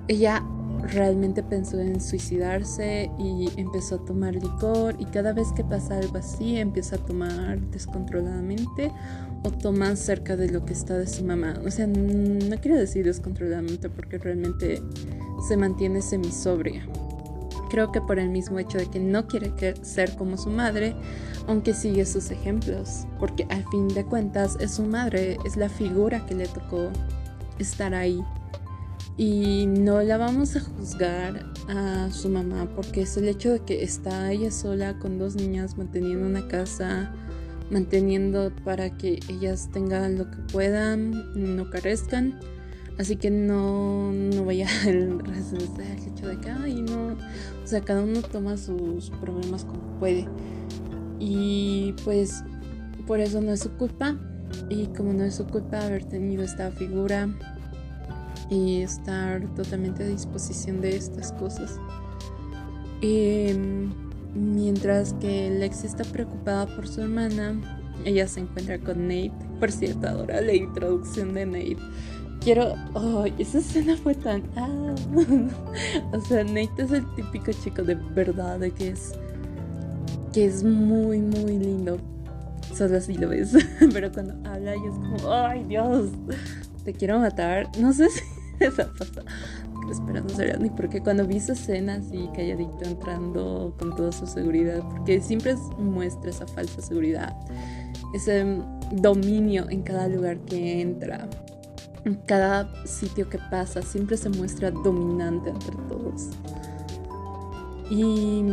Ella 0.08 0.42
realmente 0.82 1.42
pensó 1.42 1.78
en 1.80 2.00
suicidarse 2.00 3.10
y 3.18 3.50
empezó 3.56 3.96
a 3.96 4.04
tomar 4.04 4.34
licor 4.34 4.94
y 4.98 5.04
cada 5.06 5.32
vez 5.32 5.52
que 5.52 5.64
pasa 5.64 5.98
algo 5.98 6.18
así 6.18 6.56
empieza 6.56 6.96
a 6.96 6.98
tomar 6.98 7.60
descontroladamente 7.70 8.92
o 9.44 9.50
toma 9.50 9.94
cerca 9.96 10.36
de 10.36 10.50
lo 10.50 10.64
que 10.64 10.72
está 10.72 10.96
de 10.96 11.06
su 11.06 11.24
mamá. 11.24 11.54
O 11.64 11.70
sea, 11.70 11.86
no 11.86 12.56
quiero 12.60 12.76
decir 12.76 13.04
descontroladamente 13.04 13.88
porque 13.90 14.18
realmente 14.18 14.82
se 15.46 15.56
mantiene 15.56 16.02
semisobria. 16.02 16.86
Creo 17.68 17.92
que 17.92 18.00
por 18.00 18.18
el 18.18 18.30
mismo 18.30 18.58
hecho 18.58 18.78
de 18.78 18.86
que 18.86 19.00
no 19.00 19.26
quiere 19.26 19.52
ser 19.82 20.16
como 20.16 20.36
su 20.36 20.50
madre, 20.50 20.94
aunque 21.46 21.74
sigue 21.74 22.04
sus 22.06 22.30
ejemplos, 22.30 23.06
porque 23.18 23.46
al 23.50 23.64
fin 23.70 23.88
de 23.88 24.04
cuentas 24.04 24.56
es 24.60 24.72
su 24.74 24.84
madre, 24.84 25.38
es 25.44 25.56
la 25.56 25.68
figura 25.68 26.24
que 26.26 26.34
le 26.34 26.46
tocó 26.46 26.90
estar 27.58 27.94
ahí 27.94 28.20
y 29.18 29.66
no 29.66 30.00
la 30.02 30.16
vamos 30.16 30.54
a 30.54 30.60
juzgar 30.60 31.44
a 31.68 32.08
su 32.12 32.28
mamá 32.28 32.68
porque 32.74 33.02
es 33.02 33.16
el 33.16 33.26
hecho 33.28 33.52
de 33.52 33.60
que 33.60 33.82
está 33.82 34.30
ella 34.30 34.52
sola 34.52 34.96
con 35.00 35.18
dos 35.18 35.34
niñas 35.34 35.76
manteniendo 35.76 36.24
una 36.24 36.46
casa, 36.46 37.12
manteniendo 37.68 38.52
para 38.64 38.96
que 38.96 39.18
ellas 39.28 39.70
tengan 39.72 40.18
lo 40.18 40.30
que 40.30 40.36
puedan, 40.52 41.56
no 41.56 41.68
carezcan. 41.68 42.38
Así 42.98 43.16
que 43.16 43.30
no, 43.30 44.12
no 44.12 44.44
vaya 44.44 44.68
el, 44.86 45.20
hecho 46.06 46.28
de 46.28 46.38
que, 46.38 46.50
ay, 46.50 46.82
no. 46.82 47.16
O 47.62 47.66
sea, 47.66 47.80
cada 47.80 48.02
uno 48.02 48.22
toma 48.22 48.56
sus 48.56 49.10
problemas 49.10 49.64
como 49.64 49.80
puede. 49.98 50.26
Y 51.20 51.94
pues 52.04 52.44
por 53.06 53.20
eso 53.20 53.40
no 53.40 53.52
es 53.52 53.60
su 53.60 53.70
culpa. 53.72 54.16
Y 54.68 54.86
como 54.86 55.12
no 55.12 55.24
es 55.24 55.36
su 55.36 55.46
culpa 55.46 55.84
haber 55.84 56.04
tenido 56.04 56.42
esta 56.42 56.70
figura 56.70 57.28
y 58.50 58.80
estar 58.80 59.46
totalmente 59.54 60.04
a 60.04 60.06
disposición 60.06 60.80
de 60.80 60.96
estas 60.96 61.32
cosas. 61.32 61.78
Em, 63.02 63.92
mientras 64.34 65.12
que 65.14 65.50
Lexi 65.50 65.86
está 65.86 66.04
preocupada 66.04 66.66
por 66.66 66.88
su 66.88 67.02
hermana, 67.02 67.60
ella 68.04 68.26
se 68.26 68.40
encuentra 68.40 68.78
con 68.78 69.06
Nate. 69.06 69.32
Por 69.60 69.70
cierto, 69.70 70.06
adora 70.08 70.40
la 70.40 70.54
introducción 70.54 71.34
de 71.34 71.46
Nate. 71.46 71.76
Quiero. 72.40 72.74
Oh, 72.94 73.24
esa 73.38 73.58
escena 73.58 73.96
fue 73.96 74.14
tan. 74.14 74.42
Ah. 74.56 74.94
o 76.12 76.20
sea, 76.20 76.44
Nate 76.44 76.82
es 76.82 76.92
el 76.92 77.14
típico 77.14 77.52
chico 77.52 77.82
de 77.82 77.94
verdad, 77.94 78.58
de 78.58 78.70
que 78.70 78.88
es. 78.88 79.12
que 80.32 80.46
es 80.46 80.62
muy, 80.62 81.20
muy 81.20 81.58
lindo. 81.58 81.98
Solo 82.74 82.98
así 82.98 83.14
lo 83.14 83.28
ves. 83.28 83.52
Pero 83.92 84.12
cuando 84.12 84.34
habla, 84.48 84.76
y 84.76 84.86
es 84.86 84.94
como. 84.94 85.32
¡Ay, 85.32 85.64
Dios! 85.64 86.10
Te 86.84 86.92
quiero 86.92 87.18
matar. 87.18 87.68
No 87.78 87.92
sé 87.92 88.08
si 88.10 88.22
esa 88.60 88.92
pasa 88.92 89.22
esperando 89.90 90.34
ser 90.34 90.60
ni 90.60 90.70
porque 90.70 91.00
cuando 91.00 91.26
vi 91.26 91.36
esa 91.36 91.52
escena 91.52 91.94
así 91.94 92.28
calladito 92.34 92.84
entrando 92.84 93.74
con 93.78 93.94
toda 93.94 94.12
su 94.12 94.26
seguridad, 94.26 94.82
porque 94.88 95.20
siempre 95.20 95.54
muestra 95.78 96.30
esa 96.30 96.46
falsa 96.46 96.82
seguridad, 96.82 97.34
ese 98.14 98.44
dominio 98.92 99.68
en 99.70 99.82
cada 99.82 100.08
lugar 100.08 100.38
que 100.40 100.80
entra, 100.80 101.28
en 101.46 101.47
cada 102.26 102.86
sitio 102.86 103.28
que 103.28 103.38
pasa, 103.50 103.82
siempre 103.82 104.16
se 104.16 104.28
muestra 104.28 104.70
dominante 104.70 105.50
entre 105.50 105.76
todos. 105.88 106.28
Y 107.90 108.44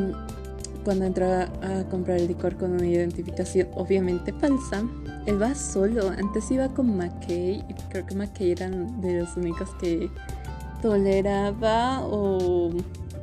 cuando 0.84 1.06
entra 1.06 1.52
a 1.62 1.84
comprar 1.90 2.18
el 2.18 2.28
licor 2.28 2.56
con 2.58 2.72
una 2.72 2.86
identificación 2.86 3.68
obviamente 3.76 4.32
falsa, 4.34 4.84
él 5.26 5.42
va 5.42 5.56
solo. 5.56 6.10
Antes 6.10 6.50
iba 6.52 6.70
con 6.70 6.96
McKay 6.96 7.64
y 7.68 7.74
creo 7.90 8.06
que 8.06 8.16
McKay 8.16 8.52
eran 8.52 9.02
de 9.02 9.22
los 9.22 9.36
únicos 9.36 9.70
que 9.82 10.10
toleraba 10.82 12.06
o 12.06 12.72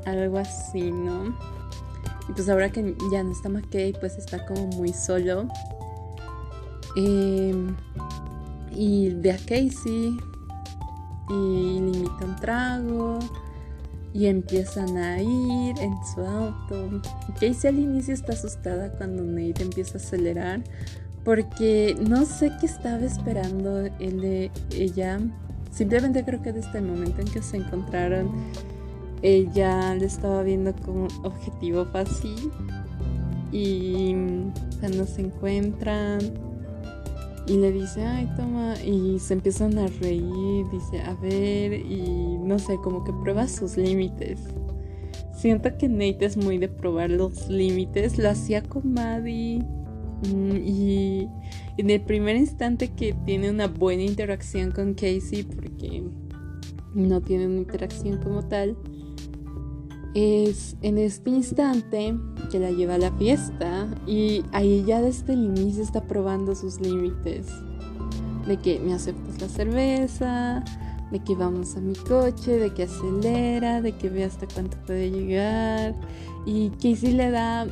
algo 0.04 0.38
así, 0.38 0.90
¿no? 0.90 1.28
Y 2.28 2.32
pues 2.32 2.48
ahora 2.48 2.70
que 2.70 2.96
ya 3.10 3.22
no 3.22 3.32
está 3.32 3.48
McKay, 3.48 3.92
pues 3.92 4.18
está 4.18 4.44
como 4.46 4.66
muy 4.68 4.92
solo. 4.92 5.46
Em, 6.96 7.76
y 8.74 9.10
ve 9.10 9.32
a 9.32 9.36
Casey 9.36 10.16
y 11.28 11.80
le 11.80 11.98
invita 11.98 12.24
un 12.24 12.36
trago 12.36 13.18
y 14.12 14.26
empiezan 14.26 14.96
a 14.96 15.20
ir 15.22 15.78
en 15.78 15.94
su 16.14 16.20
auto. 16.20 17.02
Casey 17.40 17.70
al 17.70 17.78
inicio 17.78 18.14
está 18.14 18.32
asustada 18.32 18.90
cuando 18.92 19.22
Nate 19.22 19.62
empieza 19.62 19.94
a 19.94 19.96
acelerar 20.00 20.62
porque 21.24 21.96
no 22.00 22.24
sé 22.24 22.52
qué 22.60 22.66
estaba 22.66 23.04
esperando 23.04 23.86
él 24.00 24.20
de 24.20 24.50
ella. 24.74 25.20
Simplemente 25.70 26.24
creo 26.24 26.42
que 26.42 26.52
desde 26.52 26.78
el 26.78 26.84
momento 26.84 27.20
en 27.20 27.28
que 27.28 27.42
se 27.42 27.58
encontraron, 27.58 28.30
ella 29.22 29.94
le 29.94 30.04
estaba 30.06 30.42
viendo 30.42 30.74
como 30.84 31.06
objetivo 31.22 31.86
fácil. 31.86 32.50
Y 33.52 34.14
cuando 34.80 35.06
se 35.06 35.22
encuentran 35.22 36.18
y 37.52 37.58
le 37.58 37.70
dice, 37.70 38.02
ay, 38.02 38.26
toma, 38.34 38.82
y 38.82 39.18
se 39.18 39.34
empiezan 39.34 39.78
a 39.78 39.86
reír, 39.86 40.64
dice, 40.72 41.02
a 41.02 41.12
ver, 41.16 41.74
y 41.74 42.38
no 42.38 42.58
sé, 42.58 42.78
como 42.82 43.04
que 43.04 43.12
prueba 43.12 43.46
sus 43.46 43.76
límites. 43.76 44.40
Siento 45.34 45.76
que 45.76 45.86
Nate 45.86 46.24
es 46.24 46.38
muy 46.38 46.56
de 46.56 46.68
probar 46.68 47.10
los 47.10 47.50
límites, 47.50 48.16
lo 48.16 48.30
hacía 48.30 48.62
con 48.62 48.94
Maddie. 48.94 49.58
Mm, 50.32 50.56
y 50.64 51.28
en 51.76 51.90
el 51.90 52.00
primer 52.00 52.36
instante 52.36 52.88
que 52.88 53.14
tiene 53.26 53.50
una 53.50 53.66
buena 53.66 54.04
interacción 54.04 54.70
con 54.70 54.94
Casey, 54.94 55.42
porque 55.42 56.04
no 56.94 57.20
tiene 57.20 57.48
una 57.48 57.58
interacción 57.58 58.16
como 58.22 58.48
tal, 58.48 58.78
es 60.14 60.76
en 60.82 60.98
este 60.98 61.30
instante 61.30 62.14
que 62.50 62.58
la 62.58 62.70
lleva 62.70 62.94
a 62.94 62.98
la 62.98 63.12
fiesta 63.12 63.88
y 64.06 64.44
ahí 64.52 64.84
ya 64.86 65.00
desde 65.00 65.32
el 65.32 65.44
inicio 65.44 65.82
está 65.82 66.02
probando 66.02 66.54
sus 66.54 66.80
límites. 66.80 67.46
De 68.46 68.56
que 68.58 68.80
me 68.80 68.92
aceptas 68.92 69.40
la 69.40 69.48
cerveza, 69.48 70.64
de 71.10 71.18
que 71.20 71.34
vamos 71.34 71.76
a 71.76 71.80
mi 71.80 71.94
coche, 71.94 72.58
de 72.58 72.74
que 72.74 72.84
acelera, 72.84 73.80
de 73.80 73.92
que 73.92 74.08
ve 74.08 74.24
hasta 74.24 74.46
cuánto 74.52 74.76
puede 74.86 75.10
llegar. 75.10 75.94
Y 76.44 76.70
Casey 76.70 77.12
le 77.12 77.30
da, 77.30 77.66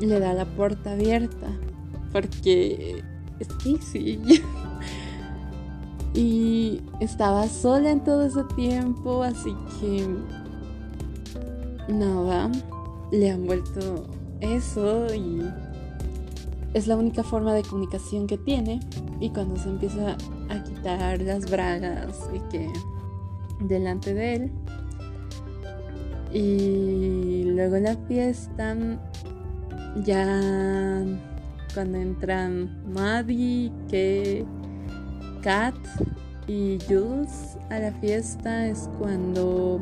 le 0.00 0.20
da 0.20 0.34
la 0.34 0.44
puerta 0.44 0.92
abierta 0.92 1.48
porque 2.12 3.02
es 3.38 3.48
Casey. 3.48 4.18
y 6.14 6.80
estaba 7.00 7.46
sola 7.46 7.90
en 7.90 8.02
todo 8.02 8.24
ese 8.24 8.42
tiempo, 8.54 9.22
así 9.22 9.54
que 9.78 10.06
nada, 11.88 12.50
le 13.10 13.30
han 13.30 13.46
vuelto 13.46 14.06
eso 14.40 15.06
y 15.14 15.42
es 16.74 16.86
la 16.86 16.96
única 16.96 17.22
forma 17.22 17.54
de 17.54 17.62
comunicación 17.62 18.26
que 18.26 18.38
tiene. 18.38 18.80
Y 19.20 19.30
cuando 19.30 19.56
se 19.56 19.68
empieza 19.68 20.16
a 20.48 20.62
quitar 20.62 21.20
las 21.22 21.50
bragas 21.50 22.28
y 22.34 22.38
que 22.50 22.70
delante 23.60 24.12
de 24.12 24.34
él 24.34 24.52
y 26.32 27.44
luego 27.44 27.78
la 27.78 27.96
fiesta 28.08 28.76
ya 30.04 31.02
cuando 31.72 31.98
entran 31.98 32.82
Maddie, 32.92 33.72
que 33.88 34.44
Kat 35.42 35.74
y 36.46 36.78
Jules 36.86 37.56
a 37.70 37.78
la 37.78 37.92
fiesta 37.92 38.66
es 38.66 38.88
cuando 38.98 39.80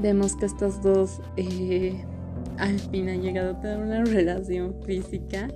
vemos 0.00 0.36
que 0.36 0.46
estos 0.46 0.82
dos 0.82 1.20
eh, 1.36 2.04
al 2.58 2.78
fin 2.78 3.08
han 3.08 3.22
llegado 3.22 3.52
a 3.52 3.60
tener 3.60 3.78
una 3.78 4.04
relación 4.04 4.74
física 4.84 5.48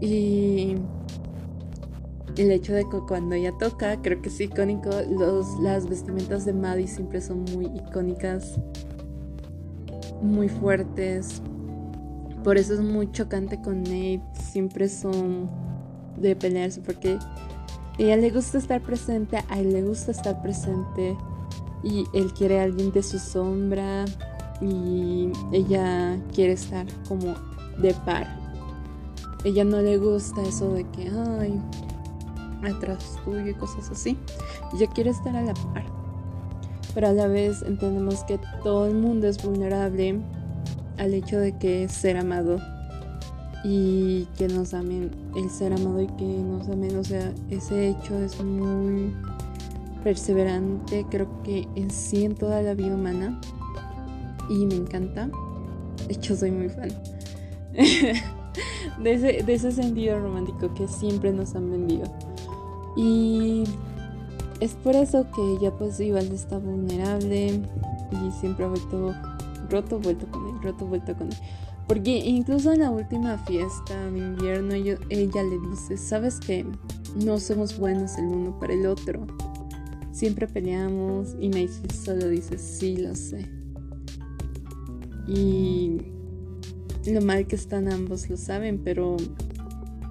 y 0.00 0.76
el 2.36 2.52
hecho 2.52 2.72
de 2.72 2.88
que 2.88 2.98
cuando 3.08 3.34
ella 3.34 3.52
toca, 3.58 4.00
creo 4.00 4.22
que 4.22 4.28
es 4.28 4.40
icónico, 4.40 4.90
los, 5.10 5.58
las 5.60 5.88
vestimentas 5.88 6.44
de 6.44 6.52
Maddie 6.52 6.86
siempre 6.86 7.20
son 7.20 7.44
muy 7.54 7.66
icónicas, 7.66 8.60
muy 10.22 10.48
fuertes. 10.48 11.42
Por 12.44 12.56
eso 12.56 12.74
es 12.74 12.80
muy 12.80 13.10
chocante 13.10 13.60
con 13.60 13.82
Nate, 13.82 14.22
siempre 14.34 14.88
son 14.88 15.50
de 16.16 16.36
pelearse 16.36 16.80
porque 16.80 17.18
a 17.18 18.02
ella 18.02 18.16
le 18.16 18.30
gusta 18.30 18.58
estar 18.58 18.80
presente, 18.80 19.38
a 19.48 19.58
él 19.58 19.72
le 19.72 19.82
gusta 19.82 20.12
estar 20.12 20.40
presente 20.40 21.16
y 21.82 22.06
él 22.12 22.32
quiere 22.32 22.60
a 22.60 22.64
alguien 22.64 22.92
de 22.92 23.02
su 23.02 23.18
sombra 23.18 24.04
y 24.60 25.30
ella 25.52 26.18
quiere 26.34 26.52
estar 26.52 26.86
como 27.06 27.34
de 27.78 27.94
par. 28.04 28.26
Ella 29.44 29.64
no 29.64 29.80
le 29.80 29.98
gusta 29.98 30.42
eso 30.42 30.72
de 30.72 30.84
que, 30.90 31.08
ay, 31.08 31.60
atrás 32.68 33.18
tuyo 33.24 33.46
y 33.46 33.54
cosas 33.54 33.90
así. 33.90 34.18
Ella 34.74 34.86
quiere 34.88 35.10
estar 35.10 35.36
a 35.36 35.42
la 35.42 35.54
par. 35.54 35.84
Pero 36.94 37.08
a 37.08 37.12
la 37.12 37.28
vez 37.28 37.62
entendemos 37.62 38.24
que 38.24 38.40
todo 38.64 38.86
el 38.86 38.94
mundo 38.94 39.28
es 39.28 39.42
vulnerable 39.42 40.20
al 40.96 41.14
hecho 41.14 41.38
de 41.38 41.56
que 41.56 41.88
ser 41.88 42.16
amado 42.16 42.58
y 43.64 44.26
que 44.36 44.48
nos 44.48 44.74
amen, 44.74 45.10
el 45.36 45.50
ser 45.50 45.72
amado 45.72 46.00
y 46.02 46.06
que 46.06 46.24
nos 46.24 46.68
amen, 46.68 46.96
o 46.96 47.04
sea, 47.04 47.32
ese 47.50 47.88
hecho 47.88 48.16
es 48.18 48.42
muy 48.42 49.14
perseverante, 50.02 51.06
creo 51.10 51.28
que 51.42 51.68
en 51.74 51.90
sí 51.90 52.24
en 52.24 52.34
toda 52.34 52.62
la 52.62 52.74
vida 52.74 52.94
humana. 52.94 53.40
Y 54.48 54.66
me 54.66 54.76
encanta. 54.76 55.28
De 56.06 56.14
hecho, 56.14 56.36
soy 56.36 56.50
muy 56.50 56.68
fan. 56.68 56.90
de, 59.02 59.12
ese, 59.12 59.42
de 59.42 59.54
ese 59.54 59.72
sentido 59.72 60.18
romántico 60.18 60.72
que 60.74 60.88
siempre 60.88 61.32
nos 61.32 61.54
han 61.54 61.70
vendido. 61.70 62.04
Y 62.96 63.64
es 64.60 64.74
por 64.74 64.96
eso 64.96 65.26
que 65.34 65.42
ella 65.54 65.70
pues 65.76 66.00
igual 66.00 66.32
está 66.32 66.58
vulnerable 66.58 67.60
y 68.10 68.30
siempre 68.40 68.64
ha 68.64 68.68
vuelto 68.68 69.14
roto, 69.70 69.98
vuelto 70.00 70.26
con 70.30 70.48
él, 70.48 70.62
roto, 70.62 70.86
vuelto 70.86 71.14
con 71.16 71.28
él. 71.28 71.38
Porque 71.86 72.18
incluso 72.18 72.72
en 72.72 72.80
la 72.80 72.90
última 72.90 73.38
fiesta 73.38 74.10
de 74.10 74.18
invierno 74.18 74.74
ella 74.74 75.42
le 75.42 75.70
dice, 75.70 75.96
sabes 75.96 76.38
que 76.38 76.66
no 77.16 77.38
somos 77.38 77.78
buenos 77.78 78.18
el 78.18 78.26
uno 78.26 78.58
para 78.58 78.74
el 78.74 78.86
otro. 78.86 79.26
Siempre 80.18 80.48
peleamos 80.48 81.36
y 81.38 81.48
Macy 81.48 81.94
solo 81.94 82.28
dice, 82.28 82.58
sí, 82.58 82.96
lo 82.96 83.14
sé. 83.14 83.46
Y 85.28 85.98
lo 87.06 87.20
mal 87.20 87.46
que 87.46 87.54
están 87.54 87.86
ambos 87.86 88.28
lo 88.28 88.36
saben, 88.36 88.80
pero 88.82 89.16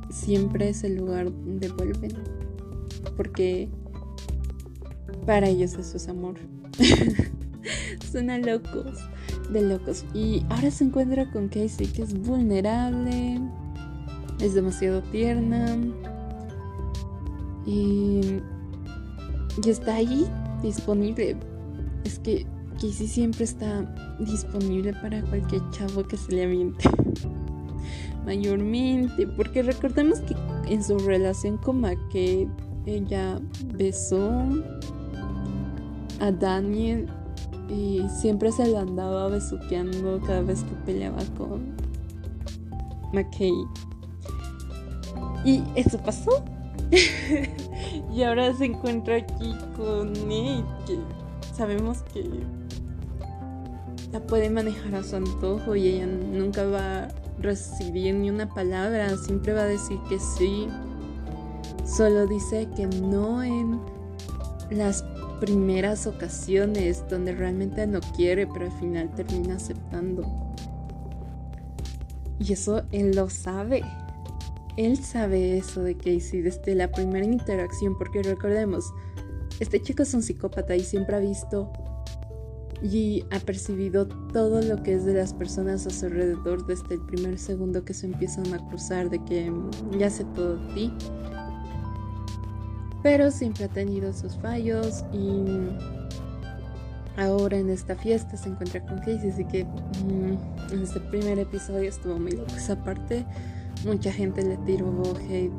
siempre 0.09 0.69
es 0.69 0.85
el 0.85 0.95
lugar 0.95 1.25
donde 1.25 1.67
vuelven. 1.67 2.13
Porque 3.17 3.67
para 5.25 5.49
ellos 5.49 5.73
eso 5.73 5.97
es 5.97 6.07
amor. 6.07 6.35
Suena 8.09 8.37
locos, 8.37 8.97
de 9.51 9.61
locos. 9.61 10.05
Y 10.13 10.45
ahora 10.47 10.71
se 10.71 10.85
encuentra 10.85 11.29
con 11.31 11.49
Casey, 11.49 11.85
que 11.85 12.03
es 12.03 12.17
vulnerable, 12.17 13.41
es 14.39 14.53
demasiado 14.53 15.03
tierna. 15.03 15.75
Y 17.65 18.39
y 19.63 19.69
está 19.69 19.95
ahí 19.95 20.27
disponible. 20.61 21.35
Es 22.03 22.19
que 22.19 22.45
Casey 22.75 23.07
siempre 23.07 23.43
está 23.43 23.81
disponible 24.19 24.93
para 24.93 25.21
cualquier 25.23 25.61
chavo 25.71 26.03
que 26.03 26.17
se 26.17 26.31
le 26.31 26.43
aviente. 26.43 26.89
Mayormente, 28.25 29.25
porque 29.27 29.63
recordemos 29.63 30.19
que 30.21 30.35
en 30.69 30.83
su 30.83 30.99
relación 30.99 31.57
con 31.57 31.81
que 32.11 32.47
ella 32.85 33.39
besó 33.75 34.31
a 36.19 36.31
Daniel 36.31 37.07
y 37.69 38.01
siempre 38.09 38.51
se 38.51 38.67
lo 38.67 38.79
andaba 38.79 39.27
besuqueando 39.27 40.19
cada 40.25 40.41
vez 40.41 40.63
que 40.63 40.75
peleaba 40.85 41.23
con 41.37 41.75
McKay. 43.13 43.53
Y 45.45 45.63
eso 45.75 45.97
pasó. 45.99 46.43
y 48.17 48.23
ahora 48.23 48.51
se 48.51 48.65
encuentra 48.65 49.17
aquí 49.17 49.55
con 49.75 50.11
Nate, 50.11 50.65
que 50.87 51.55
sabemos 51.55 52.01
que 52.11 52.27
la 54.11 54.19
puede 54.21 54.49
manejar 54.49 54.95
a 54.95 55.03
su 55.03 55.17
antojo 55.17 55.75
y 55.75 55.87
ella 55.87 56.07
nunca 56.07 56.65
va 56.65 57.03
a 57.03 57.07
recibir 57.39 58.15
ni 58.15 58.31
una 58.31 58.51
palabra, 58.51 59.15
siempre 59.17 59.53
va 59.53 59.61
a 59.61 59.65
decir 59.67 59.99
que 60.09 60.17
sí. 60.17 60.67
Solo 61.85 62.25
dice 62.25 62.67
que 62.75 62.87
no 62.87 63.43
en 63.43 63.79
las 64.71 65.05
primeras 65.39 66.07
ocasiones 66.07 67.07
donde 67.07 67.35
realmente 67.35 67.85
no 67.85 67.99
quiere, 68.15 68.47
pero 68.47 68.65
al 68.65 68.79
final 68.79 69.13
termina 69.13 69.57
aceptando. 69.57 70.23
Y 72.39 72.53
eso 72.53 72.81
él 72.91 73.15
lo 73.15 73.29
sabe. 73.29 73.83
Él 74.77 74.97
sabe 75.03 75.57
eso 75.57 75.81
de 75.81 75.95
Casey 75.97 76.41
desde 76.41 76.75
la 76.75 76.91
primera 76.91 77.25
interacción, 77.25 77.97
porque 77.97 78.21
recordemos, 78.21 78.93
este 79.59 79.81
chico 79.81 80.03
es 80.03 80.13
un 80.13 80.21
psicópata 80.21 80.75
y 80.75 80.81
siempre 80.81 81.15
ha 81.15 81.19
visto 81.19 81.71
y 82.83 83.25
ha 83.31 83.39
percibido 83.39 84.07
todo 84.07 84.61
lo 84.61 84.83
que 84.83 84.93
es 84.93 85.05
de 85.05 85.15
las 85.15 85.33
personas 85.33 85.87
a 85.87 85.89
su 85.89 86.05
alrededor 86.05 86.65
desde 86.67 86.95
el 86.95 87.01
primer 87.07 87.39
segundo 87.39 87.83
que 87.83 87.95
se 87.95 88.05
empiezan 88.05 88.53
a 88.53 88.65
cruzar, 88.67 89.09
de 89.09 89.23
que 89.25 89.51
ya 89.97 90.09
sé 90.09 90.25
todo 90.35 90.57
de 90.57 90.73
ti. 90.73 90.93
Pero 93.01 93.31
siempre 93.31 93.65
ha 93.65 93.69
tenido 93.69 94.13
sus 94.13 94.35
fallos 94.35 95.03
y 95.11 95.43
ahora 97.15 97.57
en 97.57 97.69
esta 97.69 97.95
fiesta 97.95 98.37
se 98.37 98.49
encuentra 98.49 98.85
con 98.85 98.99
Casey, 98.99 99.29
así 99.29 99.45
que 99.45 99.65
mm, 99.65 100.73
en 100.73 100.83
este 100.83 100.99
primer 100.99 101.39
episodio 101.39 101.89
estuvo 101.89 102.19
muy 102.19 102.33
loco 102.33 102.53
esa 102.55 102.75
parte. 102.83 103.25
Mucha 103.85 104.11
gente 104.11 104.43
le 104.43 104.57
tiró 104.57 104.91
hate 105.29 105.51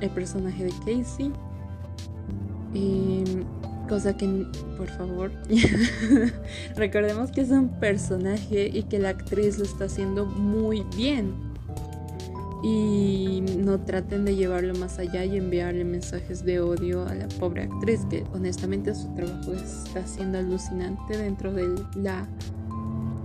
al 0.00 0.10
personaje 0.10 0.64
de 0.64 0.70
Casey. 0.80 1.32
Y 2.74 3.24
cosa 3.88 4.16
que, 4.16 4.46
por 4.76 4.88
favor, 4.88 5.32
recordemos 6.76 7.30
que 7.30 7.40
es 7.40 7.50
un 7.50 7.68
personaje 7.80 8.70
y 8.72 8.82
que 8.84 8.98
la 8.98 9.10
actriz 9.10 9.58
lo 9.58 9.64
está 9.64 9.86
haciendo 9.86 10.26
muy 10.26 10.84
bien 10.96 11.48
y 12.62 13.40
no 13.58 13.80
traten 13.80 14.24
de 14.24 14.34
llevarlo 14.34 14.74
más 14.74 14.98
allá 14.98 15.24
y 15.24 15.36
enviarle 15.36 15.84
mensajes 15.84 16.44
de 16.44 16.60
odio 16.60 17.06
a 17.06 17.14
la 17.14 17.28
pobre 17.28 17.64
actriz 17.64 18.04
que 18.10 18.24
honestamente 18.32 18.94
su 18.94 19.08
trabajo 19.14 19.52
está 19.52 20.06
siendo 20.06 20.38
alucinante 20.38 21.16
dentro 21.16 21.52
de 21.52 21.68
la 21.94 22.26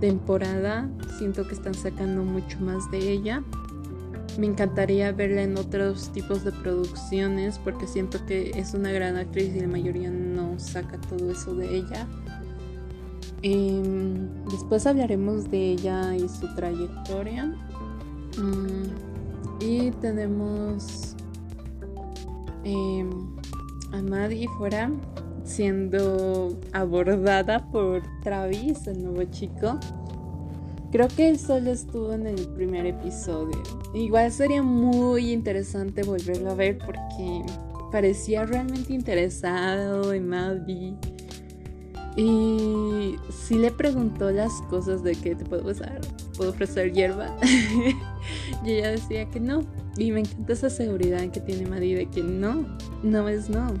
temporada 0.00 0.88
siento 1.18 1.46
que 1.46 1.54
están 1.54 1.74
sacando 1.74 2.22
mucho 2.22 2.60
más 2.60 2.90
de 2.90 3.10
ella. 3.10 3.42
Me 4.38 4.46
encantaría 4.46 5.12
verla 5.12 5.42
en 5.42 5.56
otros 5.56 6.10
tipos 6.10 6.44
de 6.44 6.52
producciones 6.52 7.58
porque 7.58 7.86
siento 7.86 8.24
que 8.26 8.50
es 8.58 8.74
una 8.74 8.90
gran 8.90 9.16
actriz 9.16 9.54
y 9.54 9.60
la 9.60 9.68
mayoría 9.68 10.10
no 10.10 10.58
saca 10.58 11.00
todo 11.02 11.30
eso 11.30 11.54
de 11.54 11.76
ella. 11.76 12.06
Em, 13.42 14.28
después 14.50 14.86
hablaremos 14.86 15.50
de 15.50 15.72
ella 15.72 16.16
y 16.16 16.28
su 16.28 16.52
trayectoria. 16.54 17.46
Mm, 18.38 19.14
y 19.60 19.90
tenemos 19.92 21.14
eh, 22.64 23.06
a 23.92 24.02
Maddie 24.02 24.48
fuera 24.58 24.90
siendo 25.44 26.58
abordada 26.72 27.70
por 27.70 28.02
Travis, 28.22 28.86
el 28.86 29.04
nuevo 29.04 29.22
chico. 29.30 29.78
Creo 30.90 31.08
que 31.08 31.28
él 31.28 31.38
solo 31.38 31.70
estuvo 31.70 32.12
en 32.12 32.26
el 32.26 32.46
primer 32.54 32.86
episodio. 32.86 33.62
Igual 33.94 34.30
sería 34.32 34.62
muy 34.62 35.32
interesante 35.32 36.02
volverlo 36.02 36.52
a 36.52 36.54
ver 36.54 36.78
porque 36.78 37.42
parecía 37.90 38.46
realmente 38.46 38.92
interesado 38.92 40.12
en 40.12 40.28
Maddie. 40.28 40.94
Y 42.16 43.16
si 43.28 43.56
le 43.56 43.72
preguntó 43.72 44.30
las 44.30 44.52
cosas 44.70 45.02
de 45.02 45.16
que 45.16 45.34
te 45.34 45.44
puedo 45.44 45.68
usar, 45.68 46.00
puedo 46.36 46.50
ofrecer 46.50 46.92
hierba. 46.92 47.36
y 48.64 48.70
ella 48.70 48.92
decía 48.92 49.28
que 49.28 49.40
no. 49.40 49.62
Y 49.96 50.12
me 50.12 50.20
encanta 50.20 50.52
esa 50.52 50.70
seguridad 50.70 51.28
que 51.30 51.40
tiene 51.40 51.68
Maddie 51.68 51.96
de 51.96 52.06
que 52.06 52.22
no, 52.22 52.66
no 53.02 53.28
es 53.28 53.50
no. 53.50 53.74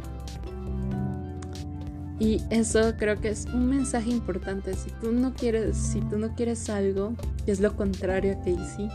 Y 2.18 2.42
eso 2.50 2.92
creo 2.96 3.20
que 3.20 3.30
es 3.30 3.46
un 3.46 3.68
mensaje 3.68 4.10
importante. 4.10 4.74
Si 4.74 4.90
tú 5.00 5.12
no 5.12 5.34
quieres, 5.34 5.76
si 5.76 6.00
tú 6.00 6.16
no 6.18 6.34
quieres 6.34 6.68
algo, 6.70 7.14
que 7.44 7.52
es 7.52 7.60
lo 7.60 7.74
contrario 7.76 8.32
a 8.32 8.38
Casey, 8.38 8.88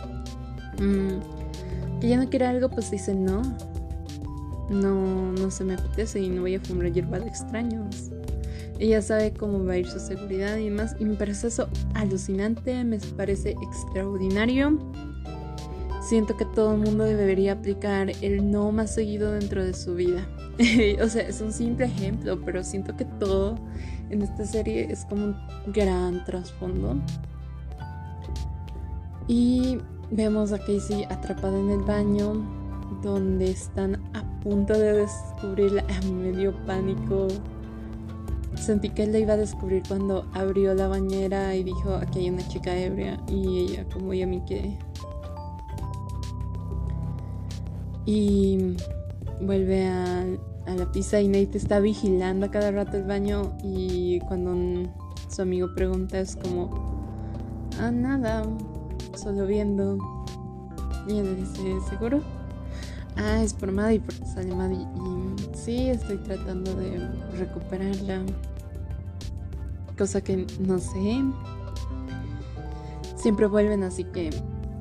mm, 0.79 1.99
que 1.99 2.07
ella 2.07 2.17
no 2.17 2.29
quiere 2.29 2.45
algo, 2.45 2.69
pues 2.69 2.91
dice 2.91 3.13
no. 3.13 3.41
No, 4.69 5.31
no 5.33 5.51
se 5.51 5.63
me 5.63 5.73
apetece 5.73 6.21
y 6.21 6.29
no 6.29 6.41
voy 6.41 6.55
a 6.55 6.59
fumar 6.59 6.91
hierba 6.93 7.19
de 7.19 7.27
extraños. 7.27 8.11
Ella 8.77 9.01
sabe 9.01 9.33
cómo 9.33 9.65
va 9.65 9.73
a 9.73 9.77
ir 9.77 9.87
su 9.87 9.99
seguridad 9.99 10.55
y 10.55 10.65
demás. 10.65 10.95
Y 10.99 11.05
me 11.05 11.15
parece 11.15 11.47
eso 11.47 11.67
alucinante, 11.95 12.83
me 12.85 12.99
parece 13.17 13.55
extraordinario. 13.61 14.79
Siento 16.01 16.37
que 16.37 16.45
todo 16.45 16.73
el 16.75 16.79
mundo 16.79 17.03
debería 17.03 17.53
aplicar 17.53 18.11
el 18.21 18.49
no 18.49 18.71
más 18.71 18.95
seguido 18.95 19.33
dentro 19.33 19.65
de 19.65 19.73
su 19.73 19.95
vida. 19.95 20.25
o 21.01 21.07
sea, 21.07 21.23
es 21.23 21.41
un 21.41 21.51
simple 21.51 21.85
ejemplo, 21.85 22.39
pero 22.43 22.63
siento 22.63 22.95
que 22.95 23.05
todo 23.05 23.55
en 24.09 24.21
esta 24.21 24.45
serie 24.45 24.91
es 24.91 25.05
como 25.05 25.25
un 25.25 25.35
gran 25.67 26.23
trasfondo. 26.25 26.97
Y 29.27 29.77
vemos 30.11 30.51
a 30.51 30.59
Casey 30.59 31.05
atrapada 31.05 31.59
en 31.59 31.69
el 31.69 31.81
baño, 31.81 32.33
donde 33.03 33.51
están 33.51 33.95
a 34.13 34.23
punto 34.41 34.73
de 34.73 34.93
descubrirla. 34.93 35.83
A 35.83 36.01
mí 36.05 36.11
me 36.11 36.31
dio 36.31 36.53
pánico 36.65 37.27
Sentí 38.55 38.89
que 38.89 39.03
él 39.03 39.13
la 39.13 39.19
iba 39.19 39.33
a 39.33 39.37
descubrir 39.37 39.83
cuando 39.87 40.25
abrió 40.33 40.73
la 40.73 40.87
bañera 40.87 41.55
y 41.55 41.63
dijo, 41.63 41.93
aquí 41.93 42.19
hay 42.19 42.29
una 42.29 42.45
chica 42.47 42.77
ebria 42.77 43.17
y 43.27 43.59
ella 43.59 43.85
como 43.91 44.13
y 44.13 44.21
a 44.21 44.27
mí 44.27 44.41
que... 44.45 44.77
Y 48.05 48.75
vuelve 49.41 49.87
a, 49.87 50.25
la 50.67 50.91
pizza 50.91 51.19
y 51.19 51.27
Nate 51.27 51.57
está 51.57 51.79
vigilando 51.79 52.45
a 52.45 52.51
cada 52.51 52.69
rato 52.71 52.97
el 52.97 53.03
baño 53.03 53.57
y 53.63 54.19
cuando 54.21 54.87
su 55.27 55.41
amigo 55.41 55.73
pregunta 55.73 56.19
es 56.19 56.35
como, 56.35 56.69
ah, 57.79 57.89
nada, 57.91 58.43
solo 59.15 59.47
viendo. 59.47 59.97
Y 61.07 61.13
le 61.13 61.35
dice, 61.35 61.77
¿seguro? 61.89 62.21
Ah, 63.15 63.41
es 63.41 63.53
por 63.53 63.71
Maddie, 63.71 63.99
porque 63.99 64.25
sale 64.25 64.55
Maddie. 64.55 64.85
Y 64.95 65.57
sí, 65.57 65.89
estoy 65.89 66.17
tratando 66.17 66.73
de 66.75 66.99
recuperarla. 67.37 68.21
Cosa 69.97 70.21
que 70.21 70.45
no 70.59 70.77
sé. 70.79 71.23
Siempre 73.15 73.47
vuelven, 73.47 73.83
así 73.83 74.03
que 74.03 74.29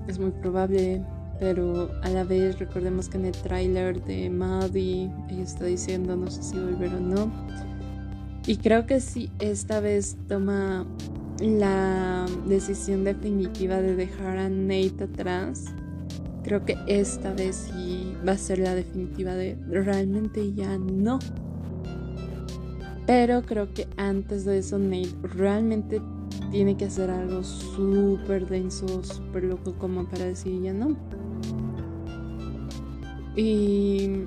es 0.06 0.18
muy 0.18 0.30
probable. 0.30 1.02
Pero 1.40 1.90
a 2.03 2.09
la 2.09 2.24
vez 2.24 2.59
recordemos 2.59 3.09
que 3.09 3.18
en 3.18 3.27
el 3.27 3.33
tráiler 3.33 4.03
de 4.05 4.29
Maddie 4.29 5.11
ella 5.31 5.42
está 5.42 5.64
diciendo 5.64 6.16
no 6.16 6.31
sé 6.31 6.42
si 6.42 6.59
volver 6.59 6.94
o 6.94 7.01
no. 7.01 7.33
Y 8.46 8.57
creo 8.57 8.87
que 8.87 9.01
sí, 9.01 9.31
esta 9.38 9.81
vez 9.81 10.16
toma 10.27 10.87
la 11.40 12.27
decisión 12.46 13.05
definitiva 13.05 13.81
de 13.81 13.94
dejar 13.94 14.38
a 14.38 14.48
Nate 14.48 15.05
atrás 15.05 15.66
creo 16.48 16.64
que 16.64 16.79
esta 16.87 17.35
vez 17.35 17.68
sí 17.70 18.14
va 18.27 18.33
a 18.33 18.38
ser 18.38 18.59
la 18.59 18.74
definitiva 18.74 19.35
de 19.35 19.59
realmente 19.68 20.55
ya 20.55 20.79
no. 20.79 21.18
Pero 23.07 23.42
creo 23.42 23.72
que 23.74 23.87
antes 23.98 24.46
de 24.46 24.59
eso 24.59 24.79
Nate 24.79 25.14
realmente 25.22 26.01
tiene 26.51 26.74
que 26.77 26.87
hacer 26.87 27.11
algo 27.11 27.44
súper 27.44 28.46
denso, 28.46 28.87
súper 29.05 29.44
loco 29.44 29.74
como 29.74 30.09
para 30.09 30.24
decir 30.24 30.62
ya 30.62 30.72
no. 30.72 30.96
Y... 33.38 34.27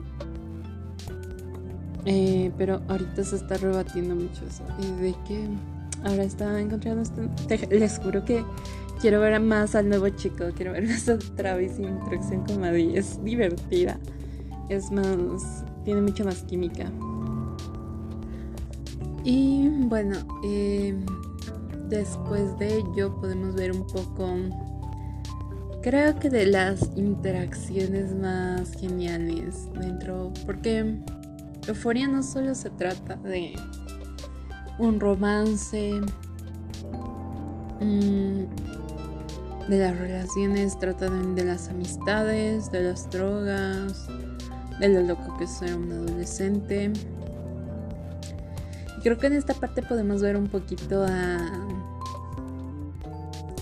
Eh, 2.05 2.51
pero 2.57 2.81
ahorita 2.87 3.23
se 3.23 3.35
está 3.35 3.57
rebatiendo 3.57 4.15
mucho 4.15 4.45
eso. 4.47 4.63
Y 4.79 5.01
de 5.01 5.15
que 5.27 5.47
ahora 6.03 6.23
está 6.23 6.59
encontrando... 6.59 7.03
Este, 7.03 7.67
les 7.67 7.99
juro 7.99 8.25
que 8.25 8.43
quiero 9.01 9.19
ver 9.19 9.39
más 9.41 9.75
al 9.75 9.89
nuevo 9.89 10.07
chico, 10.09 10.45
quiero 10.55 10.71
ver 10.71 10.87
más 10.87 11.09
a 11.09 11.17
Travis 11.35 11.79
y 11.79 11.83
interacción 11.83 12.45
con 12.45 12.61
Maddie. 12.61 12.97
Es 12.97 13.21
divertida, 13.23 13.99
es 14.69 14.91
más, 14.91 15.65
tiene 15.83 16.01
mucha 16.01 16.23
más 16.23 16.43
química. 16.43 16.85
Y 19.23 19.67
bueno, 19.67 20.17
em, 20.43 21.05
después 21.89 22.57
de 22.57 22.77
ello 22.77 23.15
podemos 23.19 23.55
ver 23.55 23.71
un 23.71 23.85
poco, 23.85 24.29
creo 25.81 26.19
que 26.19 26.29
de 26.29 26.45
las 26.45 26.89
interacciones 26.95 28.13
más 28.13 28.73
geniales 28.75 29.67
dentro, 29.73 30.31
porque 30.45 30.99
Euforia 31.67 32.07
no 32.07 32.23
solo 32.23 32.53
se 32.55 32.69
trata 32.69 33.15
de 33.17 33.55
un 34.77 34.99
romance, 34.99 35.99
mmm, 37.79 38.43
de 39.69 39.79
las 39.79 39.97
relaciones, 39.97 40.77
tratan 40.77 41.35
de 41.35 41.45
las 41.45 41.69
amistades, 41.69 42.71
de 42.71 42.83
las 42.83 43.09
drogas, 43.09 44.07
de 44.79 44.89
lo 44.89 45.01
loco 45.01 45.37
que 45.37 45.45
es 45.45 45.51
ser 45.51 45.75
un 45.75 45.91
adolescente. 45.91 46.91
Y 48.97 49.01
creo 49.01 49.17
que 49.17 49.27
en 49.27 49.33
esta 49.33 49.53
parte 49.53 49.81
podemos 49.81 50.21
ver 50.21 50.35
un 50.35 50.47
poquito 50.47 51.03
a, 51.03 51.37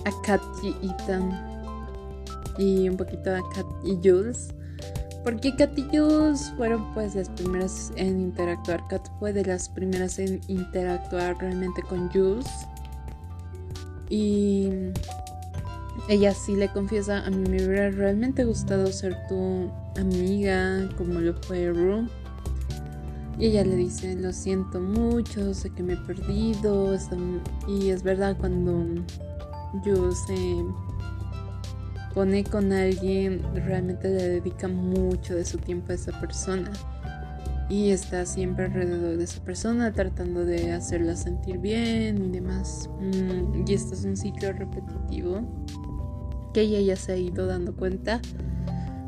a 0.06 0.22
Kat 0.24 0.42
y 0.64 0.76
Ethan 0.86 1.49
y 2.60 2.90
un 2.90 2.98
poquito 2.98 3.32
a 3.32 3.42
Kat 3.56 3.66
y 3.84 3.96
Jules. 3.96 4.50
Porque 5.24 5.56
Kat 5.56 5.78
y 5.78 5.84
Jules 5.84 6.54
fueron 6.58 6.94
pues 6.94 7.16
las 7.16 7.30
primeras 7.30 7.92
en 7.96 8.22
interactuar. 8.22 8.82
Kat 8.90 9.08
fue 9.18 9.34
de 9.34 9.46
las 9.46 9.70
primeras 9.70 10.20
en 10.20 10.42
interactuar 10.48 11.38
realmente 11.40 11.82
con 11.82 12.10
Jules. 12.12 12.48
Y 14.10 14.70
ella 16.10 16.34
sí 16.34 16.56
le 16.56 16.68
confiesa, 16.70 17.26
a 17.26 17.30
mí 17.30 17.48
me 17.50 17.64
hubiera 17.64 17.92
realmente 17.92 18.44
gustado 18.44 18.88
ser 18.88 19.16
tu 19.28 19.70
amiga, 19.98 20.90
como 20.98 21.20
lo 21.20 21.34
fue 21.36 21.70
Rue. 21.70 22.08
Y 23.38 23.48
ella 23.48 23.64
le 23.64 23.76
dice, 23.76 24.16
lo 24.16 24.34
siento 24.34 24.82
mucho, 24.82 25.54
sé 25.54 25.70
que 25.70 25.84
me 25.84 25.94
he 25.94 25.98
perdido. 25.98 26.98
Y 27.68 27.90
es 27.90 28.04
verdad, 28.04 28.36
cuando 28.38 29.02
Jules 29.84 30.18
se 30.28 30.66
pone 32.14 32.44
con 32.44 32.72
alguien, 32.72 33.42
realmente 33.54 34.10
le 34.10 34.28
dedica 34.28 34.68
mucho 34.68 35.36
de 35.36 35.46
su 35.46 35.58
tiempo 35.58 35.92
a 35.92 35.96
esa 35.96 36.20
persona. 36.20 36.72
Y 37.70 37.92
está 37.92 38.26
siempre 38.26 38.66
alrededor 38.66 39.18
de 39.18 39.24
esa 39.24 39.44
persona, 39.44 39.94
tratando 39.94 40.44
de 40.44 40.72
hacerla 40.72 41.16
sentir 41.16 41.60
bien 41.60 42.26
y 42.26 42.30
demás. 42.32 42.90
Mm, 43.00 43.68
y 43.68 43.74
esto 43.74 43.94
es 43.94 44.06
un 44.06 44.18
ciclo 44.18 44.52
repetitivo 44.54 45.48
que 46.54 46.62
ella 46.62 46.82
ya 46.82 46.96
se 46.96 47.12
ha 47.12 47.18
ido 47.18 47.46
dando 47.46 47.76
cuenta 47.76 48.22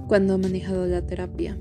cuando 0.08 0.36
ha 0.36 0.38
manejado 0.38 0.86
la 0.86 1.02
terapia. 1.02 1.58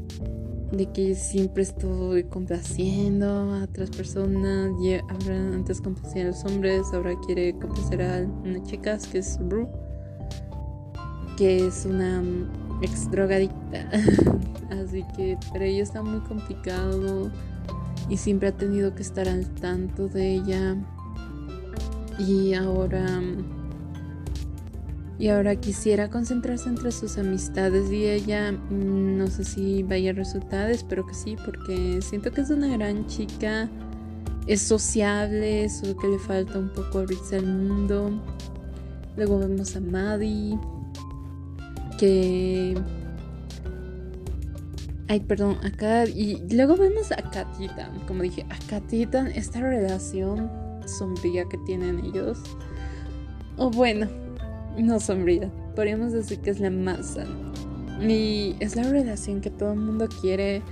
De 0.72 0.92
que 0.92 1.14
siempre 1.16 1.64
estoy 1.64 2.24
complaciendo 2.24 3.26
a 3.26 3.64
otras 3.64 3.90
personas. 3.90 4.70
Y 4.81 4.92
antes 5.31 5.81
complacía 5.81 6.22
a 6.22 6.26
los 6.26 6.44
hombres, 6.44 6.83
ahora 6.92 7.14
quiere 7.26 7.59
complacer 7.59 8.03
a 8.03 8.20
una 8.44 8.62
chica 8.62 8.98
que 9.11 9.18
es 9.18 9.38
Brooke 9.40 9.89
que 11.40 11.66
es 11.68 11.87
una 11.87 12.20
mm, 12.20 12.83
ex 12.83 13.11
drogadicta. 13.11 13.88
Así 14.70 15.03
que 15.16 15.38
para 15.50 15.64
ella 15.64 15.83
está 15.83 16.03
muy 16.03 16.20
complicado 16.20 17.31
y 18.11 18.18
siempre 18.18 18.48
ha 18.48 18.53
tenido 18.53 18.94
que 18.94 19.00
estar 19.00 19.26
al 19.26 19.46
tanto 19.55 20.07
de 20.09 20.35
ella. 20.35 20.76
Y 22.18 22.53
ahora 22.53 23.22
y 25.18 25.29
ahora 25.29 25.57
quisiera 25.57 26.11
concentrarse 26.11 26.68
entre 26.68 26.92
sus 26.92 27.16
amistades 27.16 27.90
y 27.90 28.05
ella 28.05 28.53
mm, 28.53 29.16
no 29.16 29.26
sé 29.29 29.44
si 29.44 29.83
vaya 29.83 30.11
a 30.11 30.14
resultar, 30.14 30.70
espero 30.70 31.07
que 31.07 31.14
sí, 31.14 31.37
porque 31.42 32.00
siento 32.03 32.33
que 32.33 32.42
es 32.42 32.50
una 32.50 32.68
gran 32.68 33.07
chica, 33.07 33.66
es 34.46 34.61
sociable, 34.61 35.70
solo 35.70 35.96
que 35.96 36.07
le 36.07 36.18
falta 36.18 36.59
un 36.59 36.68
poco 36.68 36.98
abrirse 36.98 37.37
al 37.37 37.46
mundo. 37.46 38.11
Luego 39.16 39.38
vemos 39.38 39.74
a 39.74 39.81
Maddie 39.81 40.59
que... 42.00 42.74
Ay, 45.08 45.20
perdón, 45.20 45.58
acá... 45.62 46.06
Y 46.06 46.42
luego 46.50 46.76
vemos 46.76 47.12
a 47.12 47.16
Katita, 47.16 47.90
como 48.08 48.22
dije, 48.22 48.46
a 48.48 48.58
Katita, 48.68 49.28
esta 49.28 49.60
relación 49.60 50.50
sombría 50.86 51.44
que 51.44 51.58
tienen 51.66 52.02
ellos. 52.04 52.38
O 53.58 53.70
bueno, 53.70 54.08
no 54.78 54.98
sombría, 54.98 55.52
podríamos 55.76 56.12
decir 56.12 56.40
que 56.40 56.50
es 56.50 56.60
la 56.60 56.70
más 56.70 57.18
Y 58.00 58.56
es 58.60 58.76
la 58.76 58.84
relación 58.84 59.42
que 59.42 59.50
todo 59.50 59.74
el 59.74 59.80
mundo 59.80 60.08
quiere 60.22 60.62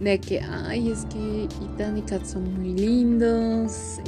de 0.00 0.20
que, 0.20 0.40
ay, 0.40 0.90
es 0.90 1.06
que 1.06 1.44
Ethan 1.44 1.96
y 1.96 2.02
Kat 2.02 2.24
son 2.26 2.52
muy 2.58 2.74
lindos. 2.74 4.00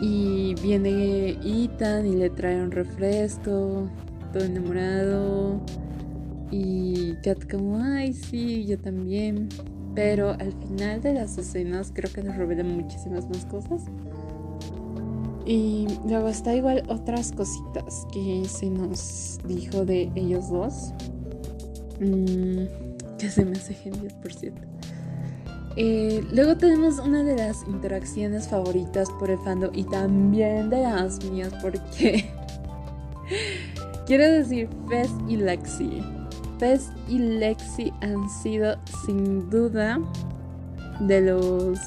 Y, 0.00 0.06
y 0.06 0.54
viene 0.62 1.36
Ethan 1.44 2.06
y 2.06 2.16
le 2.16 2.30
trae 2.30 2.62
un 2.62 2.70
refresco 2.70 3.90
todo 4.32 4.44
enamorado. 4.44 5.60
Y 6.50 7.14
Kat 7.22 7.50
como, 7.50 7.82
ay, 7.82 8.12
sí, 8.12 8.64
yo 8.66 8.78
también. 8.78 9.48
Pero 9.94 10.30
al 10.30 10.52
final 10.52 11.00
de 11.00 11.14
las 11.14 11.36
escenas 11.38 11.92
creo 11.94 12.12
que 12.12 12.22
nos 12.22 12.36
revelan 12.36 12.76
muchísimas 12.76 13.28
más 13.28 13.44
cosas. 13.46 13.82
Y 15.46 15.86
luego 16.06 16.28
está 16.28 16.54
igual 16.54 16.84
otras 16.88 17.32
cositas 17.32 18.06
que 18.12 18.44
se 18.46 18.70
nos 18.70 19.38
dijo 19.46 19.84
de 19.84 20.10
ellos 20.14 20.48
dos. 20.50 20.92
Mm, 21.98 22.66
que 23.18 23.28
se 23.28 23.44
me 23.44 23.56
hace 23.56 23.74
genial, 23.74 24.14
por 24.22 24.32
cierto. 24.32 24.70
Eh, 25.76 26.24
luego 26.32 26.56
tenemos 26.56 26.98
una 26.98 27.22
de 27.22 27.36
las 27.36 27.62
interacciones 27.68 28.48
favoritas 28.48 29.08
por 29.18 29.30
el 29.30 29.38
fandom 29.38 29.70
y 29.72 29.84
también 29.84 30.68
de 30.68 30.82
las 30.82 31.24
mías 31.24 31.52
porque 31.62 32.28
Quiero 34.10 34.24
decir, 34.24 34.68
Fez 34.88 35.08
y 35.28 35.36
Lexi. 35.36 36.02
Fez 36.58 36.90
y 37.06 37.20
Lexi 37.20 37.92
han 38.00 38.28
sido 38.28 38.76
sin 39.06 39.48
duda 39.48 40.00
de 40.98 41.20
los 41.20 41.78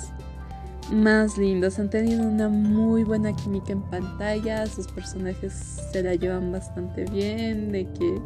más 0.90 1.38
lindos. 1.38 1.80
Han 1.80 1.90
tenido 1.90 2.26
una 2.26 2.48
muy 2.48 3.04
buena 3.04 3.36
química 3.36 3.74
en 3.74 3.82
pantalla. 3.82 4.66
Sus 4.68 4.88
personajes 4.88 5.82
se 5.92 6.02
la 6.02 6.16
llevan 6.16 6.50
bastante 6.50 7.04
bien. 7.12 7.74
De 7.74 7.90
que. 7.92 8.22